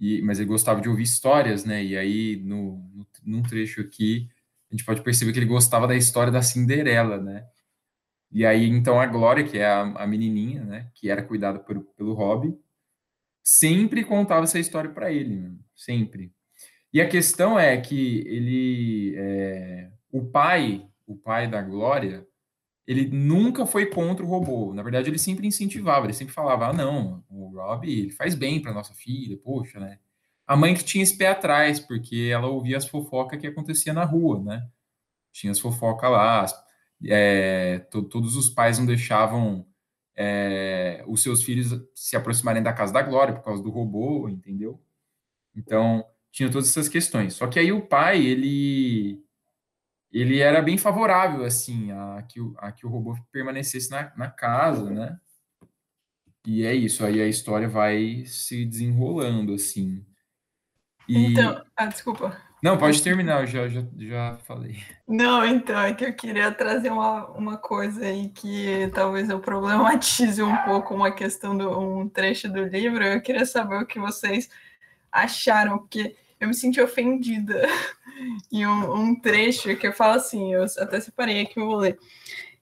e, 0.00 0.22
mas 0.22 0.40
ele 0.40 0.48
gostava 0.48 0.80
de 0.80 0.88
ouvir 0.88 1.02
histórias, 1.02 1.66
né, 1.66 1.84
e 1.84 1.96
aí, 1.98 2.36
no, 2.42 2.78
no, 2.94 3.06
num 3.22 3.42
trecho 3.42 3.82
aqui, 3.82 4.30
a 4.70 4.74
gente 4.74 4.86
pode 4.86 5.02
perceber 5.02 5.32
que 5.32 5.38
ele 5.38 5.46
gostava 5.46 5.86
da 5.86 5.94
história 5.94 6.32
da 6.32 6.40
Cinderela, 6.40 7.18
né, 7.20 7.46
e 8.32 8.46
aí, 8.46 8.66
então, 8.66 8.98
a 8.98 9.06
Glória, 9.06 9.44
que 9.44 9.58
é 9.58 9.66
a, 9.66 9.82
a 9.82 10.06
menininha, 10.06 10.64
né, 10.64 10.90
que 10.94 11.10
era 11.10 11.22
cuidada 11.22 11.58
por, 11.58 11.78
pelo 11.94 12.14
Rob, 12.14 12.58
sempre 13.44 14.02
contava 14.04 14.44
essa 14.44 14.58
história 14.58 14.88
para 14.88 15.12
ele, 15.12 15.36
né, 15.36 15.52
sempre. 15.76 16.32
E 16.90 17.02
a 17.02 17.08
questão 17.08 17.58
é 17.58 17.78
que 17.78 18.20
ele, 18.26 19.14
é, 19.18 19.90
o 20.10 20.24
pai, 20.24 20.88
o 21.06 21.14
pai 21.14 21.50
da 21.50 21.60
Glória, 21.60 22.26
ele 22.92 23.08
nunca 23.08 23.66
foi 23.66 23.86
contra 23.86 24.24
o 24.24 24.28
robô. 24.28 24.72
Na 24.74 24.82
verdade, 24.82 25.10
ele 25.10 25.18
sempre 25.18 25.46
incentivava, 25.46 26.06
ele 26.06 26.12
sempre 26.12 26.34
falava: 26.34 26.68
ah, 26.68 26.72
não, 26.72 27.24
o 27.28 27.48
Rob 27.56 27.90
ele 27.90 28.10
faz 28.10 28.34
bem 28.34 28.60
para 28.60 28.72
nossa 28.72 28.94
filha, 28.94 29.36
poxa, 29.38 29.80
né? 29.80 29.98
A 30.46 30.56
mãe 30.56 30.74
que 30.74 30.84
tinha 30.84 31.02
esse 31.02 31.16
pé 31.16 31.28
atrás, 31.28 31.80
porque 31.80 32.30
ela 32.32 32.48
ouvia 32.48 32.76
as 32.76 32.86
fofocas 32.86 33.40
que 33.40 33.46
acontecia 33.46 33.92
na 33.92 34.04
rua, 34.04 34.42
né? 34.42 34.68
Tinha 35.32 35.52
as 35.52 35.60
fofocas 35.60 36.10
lá, 36.10 36.46
é, 37.06 37.78
to, 37.90 38.02
todos 38.04 38.36
os 38.36 38.50
pais 38.50 38.78
não 38.78 38.86
deixavam 38.86 39.66
é, 40.16 41.04
os 41.06 41.22
seus 41.22 41.42
filhos 41.42 41.80
se 41.94 42.16
aproximarem 42.16 42.62
da 42.62 42.72
casa 42.72 42.92
da 42.92 43.02
Glória 43.02 43.34
por 43.34 43.44
causa 43.44 43.62
do 43.62 43.70
robô, 43.70 44.28
entendeu? 44.28 44.80
Então, 45.56 46.04
tinha 46.30 46.50
todas 46.50 46.70
essas 46.70 46.88
questões. 46.88 47.34
Só 47.34 47.46
que 47.46 47.58
aí 47.58 47.72
o 47.72 47.86
pai, 47.86 48.24
ele 48.24 49.21
ele 50.12 50.40
era 50.40 50.60
bem 50.60 50.76
favorável, 50.76 51.44
assim, 51.44 51.90
a 51.90 52.22
que 52.28 52.40
o, 52.40 52.54
a 52.58 52.70
que 52.70 52.84
o 52.84 52.88
robô 52.88 53.16
permanecesse 53.32 53.90
na, 53.90 54.12
na 54.16 54.30
casa, 54.30 54.90
né? 54.90 55.18
E 56.46 56.66
é 56.66 56.74
isso, 56.74 57.04
aí 57.04 57.20
a 57.20 57.28
história 57.28 57.68
vai 57.68 58.24
se 58.26 58.64
desenrolando, 58.66 59.54
assim. 59.54 60.04
E... 61.08 61.32
Então, 61.32 61.64
ah, 61.76 61.86
desculpa. 61.86 62.36
Não, 62.62 62.78
pode 62.78 63.02
terminar, 63.02 63.40
eu 63.40 63.46
já, 63.46 63.68
já, 63.68 63.84
já 63.96 64.38
falei. 64.44 64.78
Não, 65.08 65.44
então, 65.44 65.80
é 65.80 65.92
que 65.92 66.04
eu 66.04 66.14
queria 66.14 66.52
trazer 66.52 66.90
uma, 66.92 67.26
uma 67.30 67.56
coisa 67.56 68.04
aí 68.04 68.28
que 68.28 68.88
talvez 68.94 69.28
eu 69.28 69.40
problematize 69.40 70.40
um 70.42 70.56
pouco 70.58 70.94
uma 70.94 71.10
questão 71.10 71.56
do 71.56 71.76
um 71.76 72.08
trecho 72.08 72.48
do 72.48 72.62
livro. 72.62 73.02
Eu 73.02 73.20
queria 73.20 73.44
saber 73.46 73.82
o 73.82 73.86
que 73.86 73.98
vocês 73.98 74.48
acharam, 75.10 75.78
porque 75.78 76.14
eu 76.38 76.46
me 76.46 76.54
senti 76.54 76.80
ofendida 76.80 77.62
em 78.50 78.66
um, 78.66 78.94
um, 78.94 79.20
trecho 79.20 79.76
que 79.76 79.86
eu 79.86 79.92
falo 79.92 80.14
assim, 80.14 80.54
eu 80.54 80.64
até 80.78 81.00
separei 81.00 81.42
aqui, 81.42 81.58
eu 81.58 81.66
vou 81.66 81.76
ler. 81.76 81.98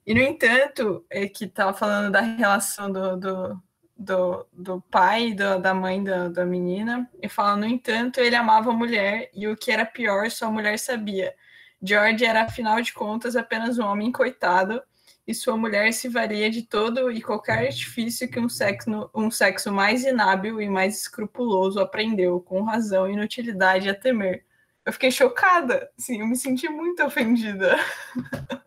E, 0.05 0.13
no 0.13 0.21
entanto, 0.21 1.05
é 1.09 1.27
que 1.27 1.45
estava 1.45 1.73
falando 1.73 2.11
da 2.11 2.21
relação 2.21 2.91
do, 2.91 3.17
do, 3.17 3.61
do, 3.97 4.47
do 4.51 4.81
pai 4.89 5.29
e 5.29 5.35
da 5.35 5.73
mãe 5.73 6.03
da, 6.03 6.27
da 6.27 6.45
menina, 6.45 7.09
e 7.21 7.29
fala, 7.29 7.55
no 7.55 7.65
entanto, 7.65 8.19
ele 8.19 8.35
amava 8.35 8.71
a 8.71 8.73
mulher, 8.73 9.29
e 9.33 9.47
o 9.47 9.55
que 9.55 9.71
era 9.71 9.85
pior, 9.85 10.29
sua 10.31 10.49
mulher 10.51 10.79
sabia. 10.79 11.33
George 11.81 12.25
era, 12.25 12.43
afinal 12.43 12.81
de 12.81 12.93
contas, 12.93 13.35
apenas 13.35 13.77
um 13.79 13.85
homem 13.85 14.11
coitado, 14.11 14.81
e 15.25 15.33
sua 15.33 15.55
mulher 15.55 15.93
se 15.93 16.09
valia 16.09 16.49
de 16.49 16.63
todo 16.63 17.11
e 17.11 17.21
qualquer 17.21 17.67
artifício 17.67 18.29
que 18.29 18.39
um 18.39 18.49
sexo, 18.49 19.09
um 19.13 19.29
sexo 19.29 19.71
mais 19.71 20.03
inábil 20.03 20.61
e 20.61 20.69
mais 20.69 21.01
escrupuloso 21.01 21.79
aprendeu, 21.79 22.39
com 22.39 22.63
razão 22.63 23.07
e 23.09 23.13
inutilidade 23.13 23.89
a 23.89 23.95
temer. 23.95 24.45
Eu 24.85 24.93
fiquei 24.93 25.11
chocada, 25.11 25.89
sim, 25.97 26.21
eu 26.21 26.27
me 26.27 26.35
senti 26.35 26.67
muito 26.67 27.03
ofendida. 27.03 27.77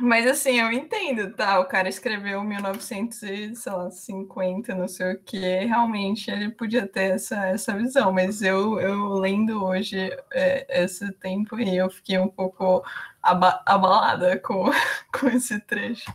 Mas 0.00 0.26
assim, 0.26 0.58
eu 0.58 0.72
entendo, 0.72 1.30
tá? 1.34 1.60
O 1.60 1.66
cara 1.66 1.88
escreveu 1.88 2.42
1950, 2.42 4.74
não 4.74 4.88
sei 4.88 5.12
o 5.12 5.18
que, 5.18 5.38
realmente 5.38 6.30
ele 6.30 6.50
podia 6.50 6.86
ter 6.88 7.16
essa, 7.16 7.46
essa 7.48 7.76
visão, 7.76 8.10
mas 8.10 8.40
eu, 8.40 8.80
eu 8.80 9.12
lendo 9.12 9.62
hoje 9.62 9.98
é, 10.32 10.84
esse 10.84 11.12
tempo 11.12 11.60
e 11.60 11.76
eu 11.76 11.90
fiquei 11.90 12.18
um 12.18 12.28
pouco 12.28 12.82
aba 13.22 13.62
abalada 13.66 14.38
com, 14.38 14.70
com 15.12 15.28
esse 15.28 15.60
trecho. 15.60 16.10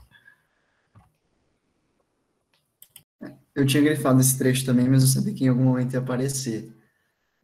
Eu 3.53 3.67
tinha 3.67 3.83
grifado 3.83 4.19
esse 4.19 4.35
trecho 4.37 4.65
também, 4.65 4.89
mas 4.89 5.03
eu 5.03 5.09
sabia 5.09 5.33
que 5.33 5.45
em 5.45 5.49
algum 5.49 5.63
momento 5.63 5.93
ia 5.93 5.99
aparecer. 5.99 6.74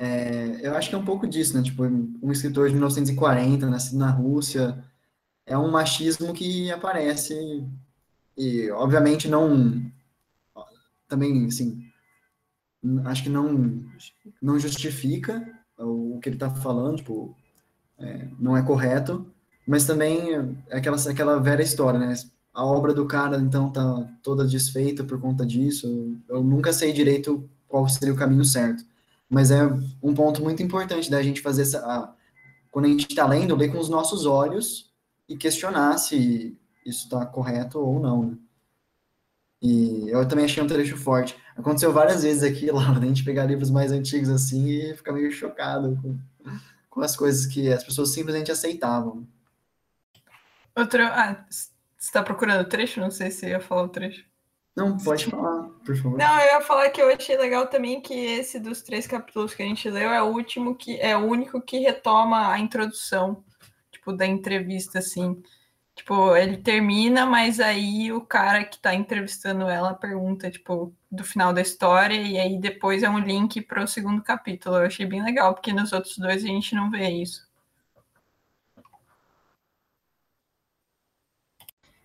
É, 0.01 0.58
eu 0.63 0.75
acho 0.75 0.89
que 0.89 0.96
é 0.96 0.98
um 0.98 1.05
pouco 1.05 1.27
disso, 1.27 1.55
né? 1.55 1.62
Tipo, 1.62 1.84
um 1.84 2.31
escritor 2.31 2.67
de 2.67 2.74
1940, 2.74 3.70
nascido 3.70 4.00
na 4.00 4.10
Rússia, 4.10 4.84
é 5.46 5.55
um 5.55 5.70
machismo 5.70 6.34
que 6.34 6.72
aparece 6.72 7.63
e, 8.36 8.72
obviamente, 8.72 9.27
não... 9.27 9.86
Também, 11.08 11.46
assim, 11.46 11.86
acho 13.05 13.22
que 13.24 13.29
não, 13.29 13.86
não 14.41 14.58
justifica 14.58 15.46
o 15.77 16.20
que 16.20 16.29
ele 16.29 16.36
está 16.38 16.50
falando, 16.50 16.98
tipo, 16.98 17.36
é, 18.00 18.27
não 18.39 18.58
é 18.58 18.63
correto, 18.63 19.31
mas 19.67 19.86
também 19.86 20.34
é 20.34 20.77
aquela, 20.77 20.98
aquela 20.98 21.39
velha 21.39 21.62
história, 21.62 22.00
né? 22.00 22.15
A 22.53 22.65
obra 22.65 22.91
do 22.93 23.05
cara, 23.05 23.38
então, 23.38 23.72
tá 23.72 24.10
toda 24.24 24.48
desfeita 24.48 25.03
por 25.03 25.22
conta 25.22 25.46
disso. 25.46 26.17
Eu 26.27 26.43
nunca 26.43 26.74
sei 26.74 26.91
direito 26.91 27.48
qual 27.67 27.88
seria 27.88 28.13
o 28.13 28.17
caminho 28.17 28.43
certo. 28.43 28.84
Mas 29.32 29.50
é 29.50 29.64
um 30.04 30.14
ponto 30.14 30.44
muito 30.44 30.62
importante 30.62 31.10
da 31.10 31.24
gente 31.24 31.40
fazer 31.40 31.62
essa. 31.62 32.14
Quando 32.70 32.86
a 32.86 32.90
gente 32.90 33.08
está 33.10 33.26
lendo, 33.26 33.56
ler 33.56 33.72
com 33.72 33.80
os 33.80 33.88
nossos 33.88 34.26
olhos 34.26 34.94
e 35.28 35.38
questionar 35.38 35.98
se 35.98 36.60
isso 36.86 37.06
está 37.06 37.26
correto 37.26 37.80
ou 37.80 37.98
não, 37.98 38.24
né? 38.26 38.38
E 39.62 40.10
eu 40.10 40.28
também 40.28 40.44
achei 40.44 40.62
um 40.62 40.68
trecho 40.68 40.98
forte. 40.98 41.38
Aconteceu 41.56 41.94
várias 41.94 42.24
vezes 42.24 42.44
aqui, 42.44 42.70
lá, 42.72 42.92
a 42.92 43.06
gente 43.06 43.24
pegar 43.24 43.46
livros 43.46 43.72
mais 43.72 43.94
antigos 43.94 44.30
assim 44.30 44.68
e 44.68 44.96
ficar 44.96 45.14
meio 45.14 45.32
chocado 45.32 45.98
com, 46.02 46.20
com 46.90 47.02
as 47.02 47.16
coisas 47.16 47.46
que 47.46 47.72
as 47.72 47.86
pessoas 47.86 48.10
simplesmente 48.10 48.52
aceitavam. 48.52 49.26
Outro. 50.76 51.04
Ah, 51.04 51.46
você 51.50 51.70
está 51.98 52.22
procurando 52.22 52.62
o 52.62 52.70
trecho? 52.70 53.00
Não 53.00 53.12
sei 53.12 53.32
se 53.32 53.48
ia 53.48 53.62
falar 53.62 53.84
o 53.84 53.90
trecho. 53.90 54.26
Não, 54.76 54.98
pode 54.98 55.26
falar, 55.26 55.61
por 55.84 55.96
favor. 55.96 56.18
Não, 56.18 56.40
eu 56.40 56.46
ia 56.54 56.62
falar 56.62 56.90
que 56.90 57.02
eu 57.02 57.14
achei 57.14 57.38
legal 57.38 57.68
também 57.68 58.02
que 58.02 58.14
esse 58.14 58.60
dos 58.60 58.82
três 58.82 59.08
capítulos 59.08 59.54
que 59.54 59.64
a 59.64 59.66
gente 59.66 59.90
leu 59.90 60.10
é 60.10 60.22
o 60.22 60.28
último 60.28 60.76
que 60.76 61.00
é 61.00 61.16
o 61.18 61.26
único 61.26 61.62
que 61.62 61.80
retoma 61.80 62.52
a 62.52 62.60
introdução, 62.60 63.44
tipo, 63.92 64.14
da 64.14 64.26
entrevista, 64.26 65.00
assim. 65.00 65.42
Tipo, 65.96 66.36
ele 66.36 66.58
termina, 66.58 67.26
mas 67.26 67.60
aí 67.60 68.12
o 68.12 68.22
cara 68.22 68.64
que 68.64 68.80
tá 68.80 68.96
entrevistando 68.96 69.68
ela 69.70 69.94
pergunta, 69.94 70.50
tipo, 70.50 70.96
do 71.12 71.24
final 71.24 71.54
da 71.54 71.62
história, 71.62 72.16
e 72.16 72.40
aí 72.40 72.58
depois 72.60 73.04
é 73.04 73.10
um 73.10 73.20
link 73.20 73.62
para 73.62 73.84
o 73.84 73.88
segundo 73.88 74.24
capítulo. 74.24 74.78
Eu 74.78 74.86
achei 74.86 75.06
bem 75.06 75.24
legal, 75.24 75.54
porque 75.54 75.74
nos 75.74 75.92
outros 75.94 76.18
dois 76.18 76.44
a 76.44 76.48
gente 76.48 76.74
não 76.76 76.90
vê 76.90 77.10
isso. 77.10 77.50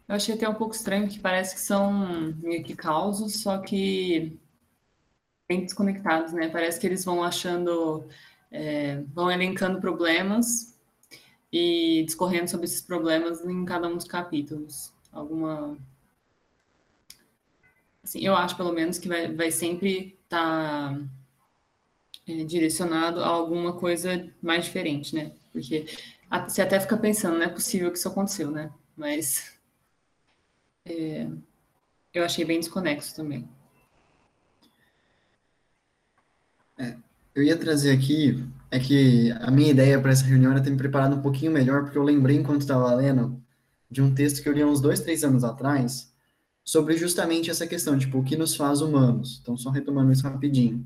Eu 0.09 0.15
achei 0.15 0.35
até 0.35 0.49
um 0.49 0.55
pouco 0.55 0.75
estranho 0.75 1.09
que 1.09 1.19
parece 1.19 1.55
que 1.55 1.61
são 1.61 2.33
meio 2.39 2.63
que 2.63 2.77
causos, 2.77 3.43
só 3.43 3.59
que 3.59 4.39
bem 5.49 5.63
desconectados, 5.63 6.33
né? 6.33 6.49
Parece 6.49 6.79
que 6.79 6.87
eles 6.87 7.05
vão 7.05 7.25
achando, 7.25 8.07
é, 8.51 9.03
vão 9.13 9.31
elencando 9.31 9.81
problemas 9.81 10.79
e 11.53 12.05
discorrendo 12.05 12.49
sobre 12.49 12.67
esses 12.67 12.83
problemas 12.83 13.45
em 13.45 13.65
cada 13.65 13.89
um 13.89 13.97
dos 13.97 14.07
capítulos. 14.07 14.93
Alguma. 15.13 15.77
Assim, 18.03 18.21
eu 18.21 18.37
acho, 18.37 18.57
pelo 18.57 18.73
menos, 18.73 18.99
que 18.99 19.09
vai, 19.09 19.33
vai 19.35 19.51
sempre 19.51 20.17
estar 20.25 20.95
tá, 20.95 21.01
é, 22.29 22.45
direcionado 22.45 23.23
a 23.23 23.27
alguma 23.27 23.73
coisa 23.73 24.33
mais 24.41 24.67
diferente, 24.67 25.15
né? 25.15 25.33
Porque 25.53 25.87
você 26.49 26.63
até 26.63 26.79
fica 26.79 26.97
pensando, 26.97 27.39
não 27.39 27.45
é 27.45 27.49
possível 27.49 27.91
que 27.91 27.99
isso 27.99 28.09
aconteceu, 28.09 28.51
né? 28.51 28.71
Mas 28.97 29.56
é, 30.87 31.29
eu 32.15 32.25
achei 32.25 32.45
bem 32.45 32.61
desconexo 32.61 33.15
também. 33.15 33.49
É, 36.79 36.97
eu 37.35 37.43
ia 37.43 37.57
trazer 37.57 37.91
aqui, 37.91 38.43
é 38.71 38.79
que 38.79 39.31
a 39.33 39.51
minha 39.51 39.71
ideia 39.71 40.01
para 40.01 40.13
essa 40.13 40.25
reunião 40.25 40.53
era 40.53 40.63
ter 40.63 40.71
me 40.71 40.77
preparado 40.77 41.17
um 41.17 41.23
pouquinho 41.23 41.53
melhor, 41.53 41.83
porque 41.83 41.99
eu 41.99 42.03
lembrei 42.03 42.37
enquanto 42.37 42.63
estava 42.63 42.95
lendo 42.95 43.43
de 43.91 44.01
um 44.03 44.15
texto 44.15 44.43
que 44.43 44.49
eu 44.49 44.53
li 44.53 44.65
uns 44.65 44.81
dois, 44.81 45.01
três 45.01 45.25
anos 45.25 45.45
atrás, 45.45 46.13
sobre 46.65 46.97
justamente 46.97 47.51
essa 47.51 47.67
questão, 47.67 47.99
tipo, 47.99 48.19
o 48.19 48.25
que 48.25 48.37
nos 48.37 48.57
faz 48.57 48.81
humanos. 48.81 49.39
Então, 49.43 49.57
só 49.57 49.71
retomando 49.71 50.13
isso 50.13 50.25
rapidinho. 50.25 50.85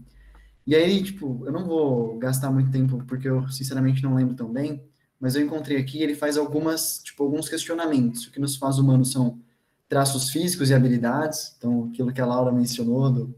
E 0.67 0.75
aí, 0.75 1.03
tipo, 1.03 1.43
eu 1.47 1.53
não 1.53 1.65
vou 1.65 2.19
gastar 2.19 2.51
muito 2.51 2.71
tempo, 2.71 3.03
porque 3.07 3.29
eu, 3.29 3.49
sinceramente, 3.49 4.03
não 4.03 4.15
lembro 4.15 4.35
tão 4.35 4.53
bem, 4.53 4.83
mas 5.19 5.35
eu 5.35 5.43
encontrei 5.43 5.79
aqui, 5.79 6.03
ele 6.03 6.15
faz 6.15 6.37
algumas, 6.37 7.03
tipo, 7.03 7.23
alguns 7.23 7.49
questionamentos. 7.49 8.27
O 8.27 8.31
que 8.31 8.41
nos 8.41 8.57
faz 8.57 8.79
humanos 8.79 9.11
são 9.11 9.41
traços 9.91 10.31
físicos 10.31 10.71
e 10.71 10.75
habilidades, 10.75 11.53
então, 11.59 11.91
aquilo 11.93 12.13
que 12.13 12.21
a 12.21 12.27
Laura 12.27 12.53
mencionou 12.53 13.11
do, 13.11 13.35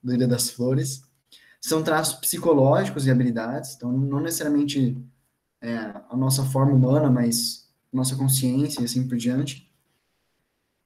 do 0.00 0.14
Ilha 0.14 0.28
das 0.28 0.48
Flores, 0.48 1.02
são 1.60 1.82
traços 1.82 2.14
psicológicos 2.14 3.06
e 3.06 3.10
habilidades, 3.10 3.74
então 3.74 3.90
não 3.90 4.20
necessariamente 4.20 4.96
é, 5.60 5.76
a 6.08 6.16
nossa 6.16 6.44
forma 6.44 6.72
humana, 6.72 7.10
mas 7.10 7.68
nossa 7.92 8.14
consciência 8.14 8.80
e 8.80 8.84
assim 8.84 9.08
por 9.08 9.18
diante. 9.18 9.68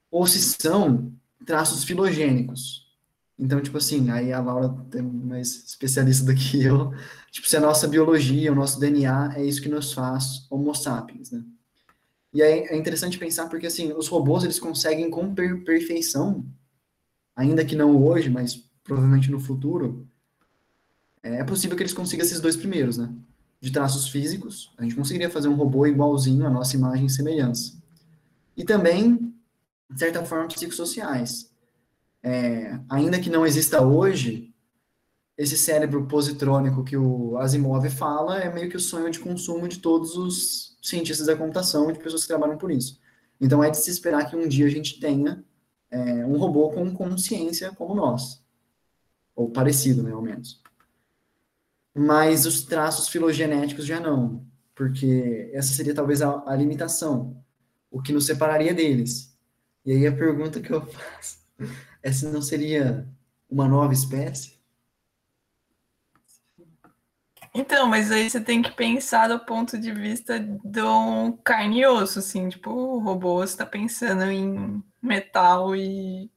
Ou 0.09 0.25
se 0.25 0.41
são 0.41 1.13
traços 1.45 1.83
filogênicos. 1.83 2.89
Então, 3.37 3.61
tipo 3.61 3.77
assim, 3.77 4.09
aí 4.09 4.33
a 4.33 4.41
Laura 4.41 4.75
é 4.95 5.01
mais 5.03 5.65
especialista 5.67 6.25
do 6.25 6.33
que 6.33 6.63
eu, 6.63 6.91
tipo, 7.29 7.47
se 7.47 7.57
a 7.57 7.61
nossa 7.61 7.87
biologia, 7.87 8.51
o 8.51 8.55
nosso 8.55 8.79
DNA 8.79 9.33
é 9.35 9.45
isso 9.45 9.61
que 9.61 9.69
nos 9.69 9.93
faz 9.93 10.47
homo 10.49 10.73
sapiens, 10.73 11.29
né? 11.29 11.43
E 12.33 12.41
aí 12.41 12.59
é 12.61 12.77
interessante 12.77 13.17
pensar 13.17 13.49
porque, 13.49 13.67
assim, 13.67 13.91
os 13.91 14.07
robôs, 14.07 14.43
eles 14.43 14.59
conseguem 14.59 15.09
com 15.09 15.33
per 15.33 15.63
perfeição, 15.63 16.45
ainda 17.35 17.65
que 17.65 17.75
não 17.75 18.01
hoje, 18.03 18.29
mas 18.29 18.55
provavelmente 18.83 19.29
no 19.29 19.39
futuro, 19.39 20.07
é, 21.21 21.37
é 21.37 21.43
possível 21.43 21.75
que 21.75 21.83
eles 21.83 21.93
consigam 21.93 22.25
esses 22.25 22.39
dois 22.39 22.55
primeiros, 22.55 22.97
né? 22.97 23.13
De 23.59 23.71
traços 23.71 24.09
físicos, 24.09 24.73
a 24.77 24.83
gente 24.83 24.95
conseguiria 24.95 25.29
fazer 25.29 25.47
um 25.47 25.55
robô 25.55 25.85
igualzinho 25.85 26.47
à 26.47 26.49
nossa 26.49 26.75
imagem 26.75 27.05
e 27.05 27.09
semelhança. 27.09 27.79
E 28.57 28.63
também, 28.63 29.33
de 29.89 29.99
certa 29.99 30.23
forma, 30.25 30.47
psicossociais. 30.47 31.51
É, 32.23 32.79
ainda 32.89 33.19
que 33.19 33.29
não 33.29 33.45
exista 33.45 33.81
hoje, 33.81 34.50
esse 35.41 35.57
cérebro 35.57 36.05
positrônico 36.07 36.83
que 36.83 36.97
o 36.97 37.37
Asimov 37.37 37.89
fala 37.89 38.39
é 38.39 38.53
meio 38.53 38.69
que 38.69 38.77
o 38.77 38.79
sonho 38.79 39.09
de 39.09 39.19
consumo 39.19 39.67
de 39.67 39.79
todos 39.79 40.15
os 40.15 40.77
cientistas 40.81 41.27
da 41.27 41.35
computação 41.35 41.89
e 41.89 41.93
de 41.93 41.99
pessoas 41.99 42.23
que 42.23 42.27
trabalham 42.27 42.57
por 42.57 42.71
isso. 42.71 42.99
Então 43.39 43.63
é 43.63 43.69
de 43.69 43.77
se 43.77 43.89
esperar 43.89 44.29
que 44.29 44.35
um 44.35 44.47
dia 44.47 44.65
a 44.65 44.69
gente 44.69 44.99
tenha 44.99 45.43
é, 45.89 46.25
um 46.25 46.37
robô 46.37 46.69
com 46.69 46.93
consciência 46.93 47.71
como 47.71 47.95
nós. 47.95 48.43
Ou 49.35 49.49
parecido, 49.49 50.03
né, 50.03 50.11
ao 50.11 50.21
menos 50.21 50.61
mas 51.93 52.45
os 52.45 52.63
traços 52.63 53.07
filogenéticos 53.09 53.85
já 53.85 53.99
não, 53.99 54.45
porque 54.75 55.49
essa 55.53 55.73
seria 55.73 55.93
talvez 55.93 56.21
a, 56.21 56.43
a 56.47 56.55
limitação, 56.55 57.43
o 57.89 58.01
que 58.01 58.13
nos 58.13 58.25
separaria 58.25 58.73
deles. 58.73 59.37
E 59.85 59.91
aí 59.91 60.07
a 60.07 60.15
pergunta 60.15 60.61
que 60.61 60.71
eu 60.71 60.85
faço 60.87 61.39
é 62.01 62.11
se 62.11 62.25
não 62.27 62.41
seria 62.41 63.07
uma 63.49 63.67
nova 63.67 63.93
espécie? 63.93 64.60
Então, 67.53 67.87
mas 67.87 68.11
aí 68.11 68.29
você 68.29 68.39
tem 68.39 68.61
que 68.61 68.71
pensar 68.71 69.27
do 69.27 69.39
ponto 69.39 69.77
de 69.77 69.91
vista 69.91 70.39
do 70.39 71.33
carne 71.43 71.81
e 71.81 71.85
osso, 71.85 72.19
assim, 72.19 72.47
tipo, 72.47 72.71
o 72.71 72.99
robô 72.99 73.43
está 73.43 73.65
pensando 73.65 74.23
em 74.23 74.81
metal 75.01 75.75
e 75.75 76.31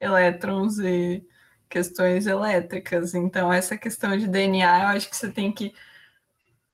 elétrons 0.00 0.78
e 0.78 1.24
questões 1.68 2.26
elétricas. 2.26 3.14
Então, 3.14 3.52
essa 3.52 3.78
questão 3.78 4.16
de 4.16 4.26
DNA, 4.26 4.82
eu 4.82 4.88
acho 4.88 5.08
que 5.08 5.16
você 5.16 5.30
tem 5.30 5.52
que 5.52 5.72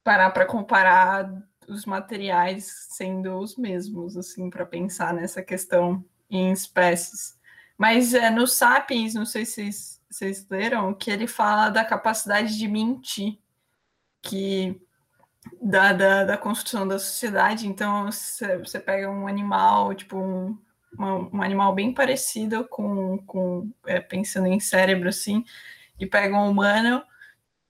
parar 0.03 0.31
para 0.31 0.47
comparar 0.47 1.31
os 1.69 1.85
materiais 1.87 2.87
sendo 2.91 3.39
os 3.39 3.57
mesmos, 3.57 4.17
assim, 4.17 4.51
para 4.51 4.67
pensar 4.67 5.15
nessa 5.15 5.43
questão 5.43 6.05
em 6.31 6.51
espécies. 6.53 7.39
Mas 7.77 8.15
é, 8.15 8.31
no 8.31 8.47
Sapiens, 8.47 9.15
não 9.15 9.27
sei 9.27 9.45
se 9.45 9.53
vocês, 9.55 10.01
vocês 10.11 10.49
leram, 10.49 10.95
que 10.95 11.11
ele 11.11 11.27
fala 11.27 11.69
da 11.69 11.85
capacidade 11.85 12.57
de 12.57 12.69
mentir, 12.69 13.39
que 14.23 14.81
da, 15.61 15.93
da, 15.93 16.25
da 16.25 16.39
construção 16.39 16.87
da 16.87 16.99
sociedade. 16.99 17.67
Então, 17.67 18.07
você 18.07 18.81
pega 18.81 19.11
um 19.11 19.27
animal, 19.27 19.95
tipo 19.95 20.17
um, 20.19 20.57
uma, 20.97 21.15
um 21.35 21.43
animal 21.43 21.75
bem 21.75 21.93
parecido 21.93 22.65
com, 22.69 23.19
com 23.27 23.71
é, 23.87 24.01
pensando 24.01 24.47
em 24.47 24.61
cérebro 24.61 25.09
assim, 25.09 25.45
e 25.99 26.07
pega 26.07 26.37
um 26.37 26.51
humano, 26.51 27.03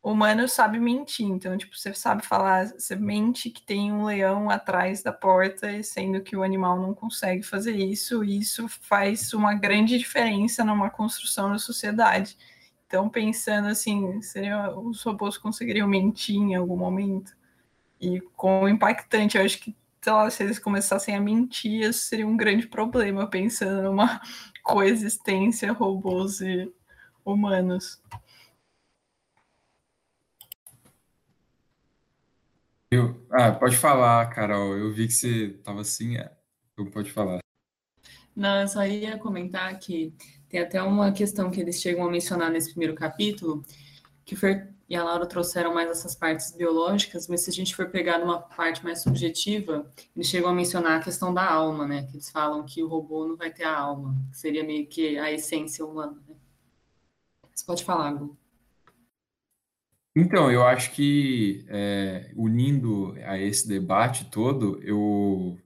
o 0.02 0.12
humano 0.12 0.48
sabe 0.48 0.80
mentir, 0.80 1.26
então, 1.26 1.56
tipo, 1.56 1.76
você 1.76 1.94
sabe 1.94 2.26
falar, 2.26 2.66
você 2.66 2.96
mente 2.96 3.50
que 3.50 3.62
tem 3.62 3.92
um 3.92 4.04
leão 4.04 4.50
atrás 4.50 5.02
da 5.02 5.12
porta, 5.12 5.82
sendo 5.82 6.20
que 6.22 6.36
o 6.36 6.42
animal 6.42 6.80
não 6.80 6.92
consegue 6.92 7.42
fazer 7.42 7.76
isso, 7.76 8.24
e 8.24 8.38
isso 8.38 8.66
faz 8.68 9.32
uma 9.32 9.54
grande 9.54 9.96
diferença 9.98 10.64
numa 10.64 10.90
construção 10.90 11.52
da 11.52 11.58
sociedade. 11.58 12.36
Então, 12.92 13.08
pensando 13.08 13.68
assim, 13.68 14.20
seria, 14.20 14.70
os 14.78 15.02
robôs 15.02 15.38
conseguiriam 15.38 15.88
mentir 15.88 16.36
em 16.36 16.54
algum 16.54 16.76
momento? 16.76 17.34
E 17.98 18.20
com 18.36 18.68
impactante, 18.68 19.38
eu 19.38 19.42
acho 19.42 19.58
que 19.60 19.74
sei 20.02 20.12
lá, 20.12 20.28
se 20.28 20.42
eles 20.42 20.58
começassem 20.58 21.16
a 21.16 21.20
mentir, 21.20 21.88
isso 21.88 22.00
seria 22.00 22.26
um 22.26 22.36
grande 22.36 22.66
problema, 22.66 23.26
pensando 23.26 23.80
numa 23.84 24.20
coexistência 24.62 25.72
robôs 25.72 26.42
e 26.42 26.70
humanos. 27.24 27.98
Eu, 32.90 33.26
ah, 33.30 33.52
pode 33.52 33.74
falar, 33.78 34.26
Carol. 34.34 34.76
Eu 34.76 34.92
vi 34.92 35.06
que 35.06 35.14
você 35.14 35.46
estava 35.46 35.80
assim. 35.80 36.18
É. 36.18 36.30
Então 36.74 36.90
pode 36.90 37.10
falar. 37.10 37.38
Não, 38.36 38.60
eu 38.60 38.68
só 38.68 38.84
ia 38.84 39.16
comentar 39.16 39.78
que 39.78 40.14
tem 40.52 40.60
até 40.60 40.82
uma 40.82 41.10
questão 41.10 41.50
que 41.50 41.58
eles 41.58 41.80
chegam 41.80 42.04
a 42.04 42.10
mencionar 42.10 42.50
nesse 42.50 42.70
primeiro 42.72 42.94
capítulo, 42.94 43.64
que 44.22 44.36
foi 44.36 44.68
e 44.86 44.94
a 44.94 45.02
Laura 45.02 45.24
trouxeram 45.24 45.72
mais 45.72 45.88
essas 45.88 46.14
partes 46.14 46.54
biológicas, 46.54 47.26
mas 47.26 47.40
se 47.40 47.48
a 47.48 47.52
gente 47.54 47.74
for 47.74 47.88
pegar 47.88 48.18
numa 48.18 48.38
parte 48.38 48.84
mais 48.84 49.02
subjetiva, 49.02 49.90
eles 50.14 50.28
chegam 50.28 50.50
a 50.50 50.54
mencionar 50.54 51.00
a 51.00 51.02
questão 51.02 51.32
da 51.32 51.50
alma, 51.50 51.86
né? 51.86 52.02
Que 52.02 52.16
eles 52.16 52.28
falam 52.28 52.62
que 52.66 52.82
o 52.82 52.88
robô 52.88 53.26
não 53.26 53.34
vai 53.34 53.50
ter 53.50 53.64
a 53.64 53.74
alma, 53.74 54.14
que 54.30 54.36
seria 54.36 54.62
meio 54.62 54.86
que 54.86 55.18
a 55.18 55.32
essência 55.32 55.82
humana. 55.82 56.22
Né? 56.28 56.34
Você 57.54 57.64
pode 57.64 57.82
falar, 57.84 58.12
Gu. 58.12 58.36
Então, 60.14 60.52
eu 60.52 60.62
acho 60.62 60.92
que 60.92 61.64
é, 61.68 62.30
unindo 62.36 63.14
a 63.24 63.38
esse 63.38 63.66
debate 63.66 64.26
todo, 64.26 64.78
eu, 64.82 65.58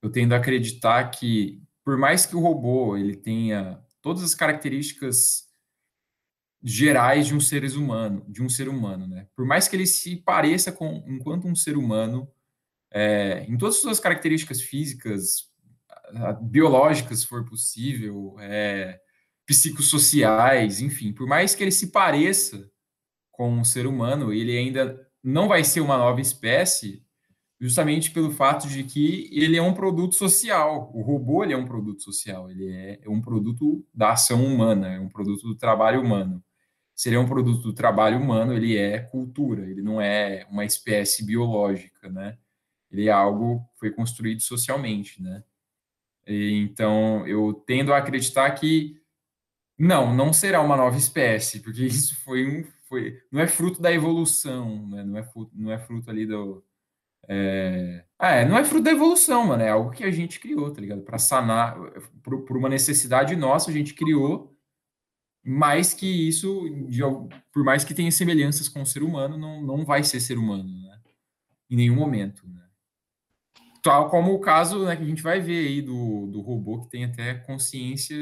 eu 0.00 0.10
tendo 0.10 0.32
a 0.32 0.38
acreditar 0.38 1.10
que, 1.10 1.62
por 1.84 1.98
mais 1.98 2.24
que 2.24 2.34
o 2.34 2.40
robô 2.40 2.96
ele 2.96 3.14
tenha 3.14 3.81
todas 4.02 4.22
as 4.22 4.34
características 4.34 5.48
gerais 6.62 7.26
de 7.26 7.34
um 7.34 7.40
ser 7.40 7.64
humano, 7.76 8.24
de 8.28 8.42
um 8.42 8.48
ser 8.48 8.68
humano, 8.68 9.06
né? 9.06 9.26
Por 9.34 9.44
mais 9.44 9.66
que 9.66 9.74
ele 9.74 9.86
se 9.86 10.16
pareça 10.16 10.70
com 10.70 11.02
enquanto 11.06 11.48
um 11.48 11.54
ser 11.54 11.76
humano, 11.76 12.30
é, 12.92 13.44
em 13.48 13.56
todas 13.56 13.76
as 13.76 13.80
suas 13.80 14.00
características 14.00 14.60
físicas, 14.60 15.50
biológicas, 16.42 17.20
se 17.20 17.26
for 17.26 17.44
possível, 17.44 18.36
é, 18.38 19.00
psicossociais, 19.46 20.80
enfim, 20.80 21.12
por 21.12 21.26
mais 21.26 21.54
que 21.54 21.64
ele 21.64 21.72
se 21.72 21.90
pareça 21.90 22.70
com 23.30 23.50
um 23.50 23.64
ser 23.64 23.86
humano, 23.86 24.32
ele 24.32 24.56
ainda 24.56 25.08
não 25.22 25.48
vai 25.48 25.64
ser 25.64 25.80
uma 25.80 25.96
nova 25.96 26.20
espécie, 26.20 27.04
justamente 27.62 28.10
pelo 28.10 28.32
fato 28.32 28.68
de 28.68 28.82
que 28.82 29.30
ele 29.32 29.56
é 29.56 29.62
um 29.62 29.72
produto 29.72 30.16
social. 30.16 30.90
O 30.92 31.00
robô 31.00 31.44
ele 31.44 31.52
é 31.52 31.56
um 31.56 31.64
produto 31.64 32.02
social, 32.02 32.50
ele 32.50 32.68
é, 32.68 32.98
é 33.00 33.08
um 33.08 33.22
produto 33.22 33.86
da 33.94 34.10
ação 34.10 34.44
humana, 34.44 34.88
é 34.88 34.98
um 34.98 35.08
produto 35.08 35.46
do 35.46 35.54
trabalho 35.54 36.00
humano. 36.02 36.42
Se 36.92 37.08
ele 37.08 37.14
é 37.14 37.20
um 37.20 37.28
produto 37.28 37.62
do 37.62 37.72
trabalho 37.72 38.18
humano, 38.18 38.52
ele 38.52 38.76
é 38.76 38.98
cultura, 38.98 39.64
ele 39.64 39.80
não 39.80 40.00
é 40.00 40.44
uma 40.50 40.64
espécie 40.64 41.24
biológica, 41.24 42.08
né? 42.08 42.36
Ele 42.90 43.06
é 43.06 43.12
algo 43.12 43.60
que 43.74 43.78
foi 43.78 43.90
construído 43.92 44.40
socialmente, 44.40 45.22
né? 45.22 45.44
E, 46.26 46.54
então, 46.56 47.24
eu 47.28 47.54
tendo 47.64 47.92
a 47.94 47.98
acreditar 47.98 48.50
que 48.50 49.00
não, 49.78 50.12
não 50.12 50.32
será 50.32 50.60
uma 50.60 50.76
nova 50.76 50.98
espécie, 50.98 51.60
porque 51.60 51.84
isso 51.86 52.20
foi 52.24 52.44
um, 52.44 52.64
foi, 52.88 53.20
não 53.30 53.40
é 53.40 53.46
fruto 53.46 53.80
da 53.80 53.92
evolução, 53.92 54.88
né? 54.88 55.04
não, 55.04 55.16
é 55.16 55.22
fruto, 55.22 55.52
não 55.54 55.70
é 55.70 55.78
fruto 55.78 56.10
ali 56.10 56.26
do, 56.26 56.64
é... 57.28 58.04
Ah, 58.18 58.32
é, 58.34 58.48
não 58.48 58.56
é 58.56 58.64
fruto 58.64 58.84
da 58.84 58.92
evolução, 58.92 59.46
mano. 59.46 59.62
É 59.62 59.70
algo 59.70 59.90
que 59.90 60.04
a 60.04 60.10
gente 60.10 60.38
criou, 60.38 60.70
tá 60.72 60.80
ligado? 60.80 61.02
Para 61.02 61.18
sanar, 61.18 61.76
por, 62.22 62.44
por, 62.44 62.56
uma 62.56 62.68
necessidade 62.68 63.34
nossa, 63.34 63.70
a 63.70 63.74
gente 63.74 63.94
criou. 63.94 64.56
Mais 65.44 65.92
que 65.92 66.28
isso, 66.28 66.68
de, 66.88 67.00
por 67.52 67.64
mais 67.64 67.82
que 67.82 67.94
tenha 67.94 68.12
semelhanças 68.12 68.68
com 68.68 68.82
o 68.82 68.86
ser 68.86 69.02
humano, 69.02 69.36
não, 69.36 69.60
não 69.60 69.84
vai 69.84 70.04
ser 70.04 70.20
ser 70.20 70.38
humano, 70.38 70.68
né? 70.82 71.00
Em 71.68 71.74
nenhum 71.74 71.96
momento, 71.96 72.46
né? 72.46 72.62
Tal 73.82 74.08
como 74.08 74.32
o 74.32 74.40
caso 74.40 74.84
né, 74.84 74.94
que 74.94 75.02
a 75.02 75.06
gente 75.06 75.22
vai 75.22 75.40
ver 75.40 75.66
aí 75.66 75.82
do, 75.82 76.28
do 76.28 76.40
robô 76.40 76.82
que 76.82 76.90
tem 76.90 77.04
até 77.04 77.34
consciência, 77.34 78.16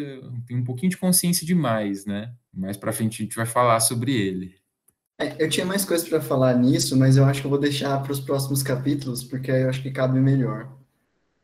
tem 0.46 0.56
um 0.56 0.64
pouquinho 0.64 0.88
de 0.88 0.96
consciência 0.96 1.46
demais, 1.46 2.06
né? 2.06 2.34
Mais 2.54 2.78
para 2.78 2.92
frente 2.92 3.20
a 3.20 3.24
gente 3.26 3.36
vai 3.36 3.44
falar 3.44 3.78
sobre 3.80 4.14
ele. 4.14 4.58
É, 5.20 5.36
eu 5.38 5.50
tinha 5.50 5.66
mais 5.66 5.84
coisas 5.84 6.08
para 6.08 6.18
falar 6.18 6.54
nisso, 6.54 6.98
mas 6.98 7.18
eu 7.18 7.26
acho 7.26 7.42
que 7.42 7.46
eu 7.46 7.50
vou 7.50 7.60
deixar 7.60 8.02
para 8.02 8.10
os 8.10 8.20
próximos 8.20 8.62
capítulos, 8.62 9.22
porque 9.22 9.50
eu 9.50 9.68
acho 9.68 9.82
que 9.82 9.90
cabe 9.90 10.18
melhor. 10.18 10.72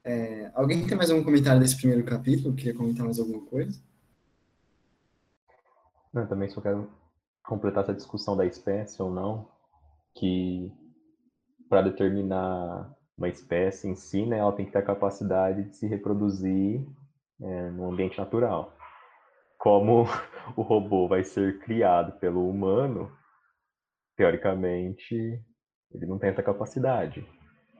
É, 0.02 0.50
alguém 0.54 0.86
tem 0.86 0.96
mais 0.96 1.10
algum 1.10 1.22
comentário 1.22 1.60
desse 1.60 1.76
primeiro 1.76 2.02
capítulo? 2.02 2.54
Queria 2.54 2.74
comentar 2.74 3.04
mais 3.04 3.18
alguma 3.18 3.44
coisa? 3.44 3.78
Não, 6.10 6.26
também 6.26 6.48
só 6.48 6.62
quero 6.62 6.90
completar 7.44 7.84
essa 7.84 7.92
discussão 7.92 8.34
da 8.34 8.46
espécie 8.46 9.02
ou 9.02 9.10
não, 9.10 9.46
que 10.14 10.72
para 11.68 11.82
determinar 11.82 12.90
uma 13.18 13.28
espécie 13.28 13.88
em 13.88 13.94
si, 13.94 14.24
né, 14.24 14.38
ela 14.38 14.52
tem 14.52 14.64
que 14.64 14.72
ter 14.72 14.78
a 14.78 14.82
capacidade 14.82 15.64
de 15.64 15.76
se 15.76 15.86
reproduzir 15.86 16.82
é, 17.42 17.70
no 17.70 17.90
ambiente 17.90 18.16
natural. 18.16 18.74
Como 19.58 20.06
o 20.56 20.62
robô 20.62 21.06
vai 21.06 21.24
ser 21.24 21.58
criado 21.58 22.18
pelo 22.18 22.48
humano, 22.48 23.12
teoricamente, 24.16 25.14
ele 25.94 26.07
não 26.07 26.18
tem 26.18 26.31
essa 26.31 26.42
capacidade. 26.42 27.26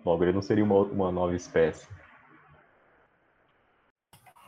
Logo, 0.05 0.23
ele 0.23 0.33
não 0.33 0.43
seria 0.43 0.65
uma, 0.65 0.83
uma 0.83 1.11
nova 1.11 1.35
espécie. 1.35 1.89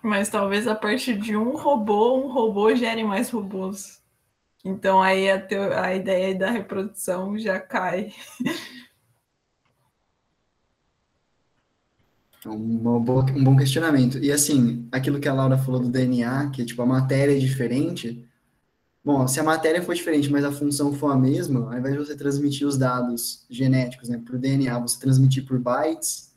Mas 0.02 0.28
talvez 0.28 0.68
a 0.68 0.74
partir 0.74 1.18
de 1.18 1.36
um 1.36 1.56
robô, 1.56 2.16
um 2.16 2.32
robô 2.32 2.74
gere 2.74 3.02
mais 3.02 3.30
robôs. 3.30 4.00
Então 4.64 5.02
aí 5.02 5.30
a, 5.30 5.40
teo, 5.40 5.72
a 5.72 5.94
ideia 5.94 6.34
da 6.34 6.50
reprodução 6.50 7.38
já 7.38 7.58
cai. 7.58 8.12
É 12.44 12.48
um 12.48 13.00
bom 13.00 13.56
questionamento. 13.56 14.18
E 14.18 14.30
assim, 14.30 14.88
aquilo 14.92 15.18
que 15.18 15.28
a 15.28 15.34
Laura 15.34 15.58
falou 15.58 15.80
do 15.80 15.88
DNA, 15.88 16.50
que 16.50 16.64
tipo, 16.64 16.80
a 16.80 16.86
matéria 16.86 17.36
é 17.36 17.38
diferente, 17.38 18.24
Bom, 19.08 19.26
se 19.26 19.40
a 19.40 19.42
matéria 19.42 19.82
for 19.82 19.94
diferente, 19.94 20.30
mas 20.30 20.44
a 20.44 20.52
função 20.52 20.92
for 20.92 21.10
a 21.10 21.16
mesma, 21.16 21.60
ao 21.60 21.78
invés 21.78 21.94
de 21.94 22.04
você 22.04 22.14
transmitir 22.14 22.66
os 22.66 22.76
dados 22.76 23.46
genéticos 23.48 24.10
né, 24.10 24.18
por 24.18 24.36
DNA, 24.36 24.78
você 24.80 25.00
transmitir 25.00 25.46
por 25.46 25.58
bytes, 25.58 26.36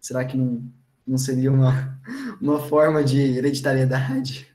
será 0.00 0.24
que 0.24 0.36
não, 0.36 0.62
não 1.04 1.18
seria 1.18 1.50
uma, 1.50 2.00
uma 2.40 2.60
forma 2.68 3.02
de 3.02 3.20
hereditariedade? 3.20 4.46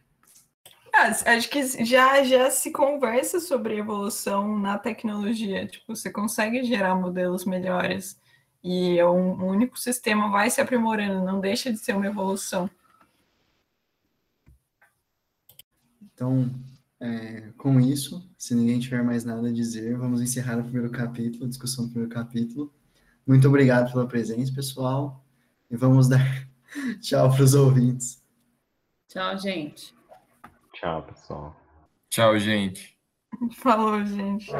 Ah, 0.95 1.11
acho 1.25 1.49
que 1.49 1.61
já, 1.83 2.23
já 2.23 2.49
se 2.49 2.71
conversa 2.71 3.41
sobre 3.41 3.77
evolução 3.77 4.57
na 4.57 4.77
tecnologia. 4.79 5.67
Tipo, 5.67 5.93
você 5.93 6.09
consegue 6.09 6.63
gerar 6.63 6.95
modelos 6.95 7.43
melhores 7.43 8.17
e 8.63 9.03
um, 9.03 9.33
um 9.33 9.47
único 9.49 9.77
sistema 9.77 10.31
vai 10.31 10.49
se 10.49 10.61
aprimorando, 10.61 11.25
não 11.25 11.41
deixa 11.41 11.73
de 11.73 11.77
ser 11.77 11.93
uma 11.93 12.07
evolução. 12.07 12.69
Então, 16.01 16.49
é, 16.99 17.51
com 17.57 17.79
isso, 17.79 18.29
se 18.37 18.53
ninguém 18.53 18.79
tiver 18.79 19.03
mais 19.03 19.23
nada 19.23 19.47
a 19.47 19.53
dizer, 19.53 19.97
vamos 19.97 20.21
encerrar 20.21 20.59
o 20.59 20.63
primeiro 20.63 20.89
capítulo, 20.91 21.45
a 21.45 21.49
discussão 21.49 21.85
do 21.85 21.91
primeiro 21.91 22.13
capítulo. 22.13 22.73
Muito 23.25 23.47
obrigado 23.47 23.91
pela 23.91 24.07
presença, 24.07 24.53
pessoal, 24.53 25.23
e 25.69 25.77
vamos 25.77 26.09
dar 26.09 26.47
tchau 27.01 27.29
para 27.33 27.43
os 27.43 27.53
ouvintes. 27.53 28.21
Tchau, 29.07 29.37
gente. 29.37 29.95
Tchau, 30.73 31.03
pessoal. 31.03 31.55
Tchau, 32.09 32.37
gente. 32.37 32.97
Falou, 33.53 34.03
gente. 34.05 34.51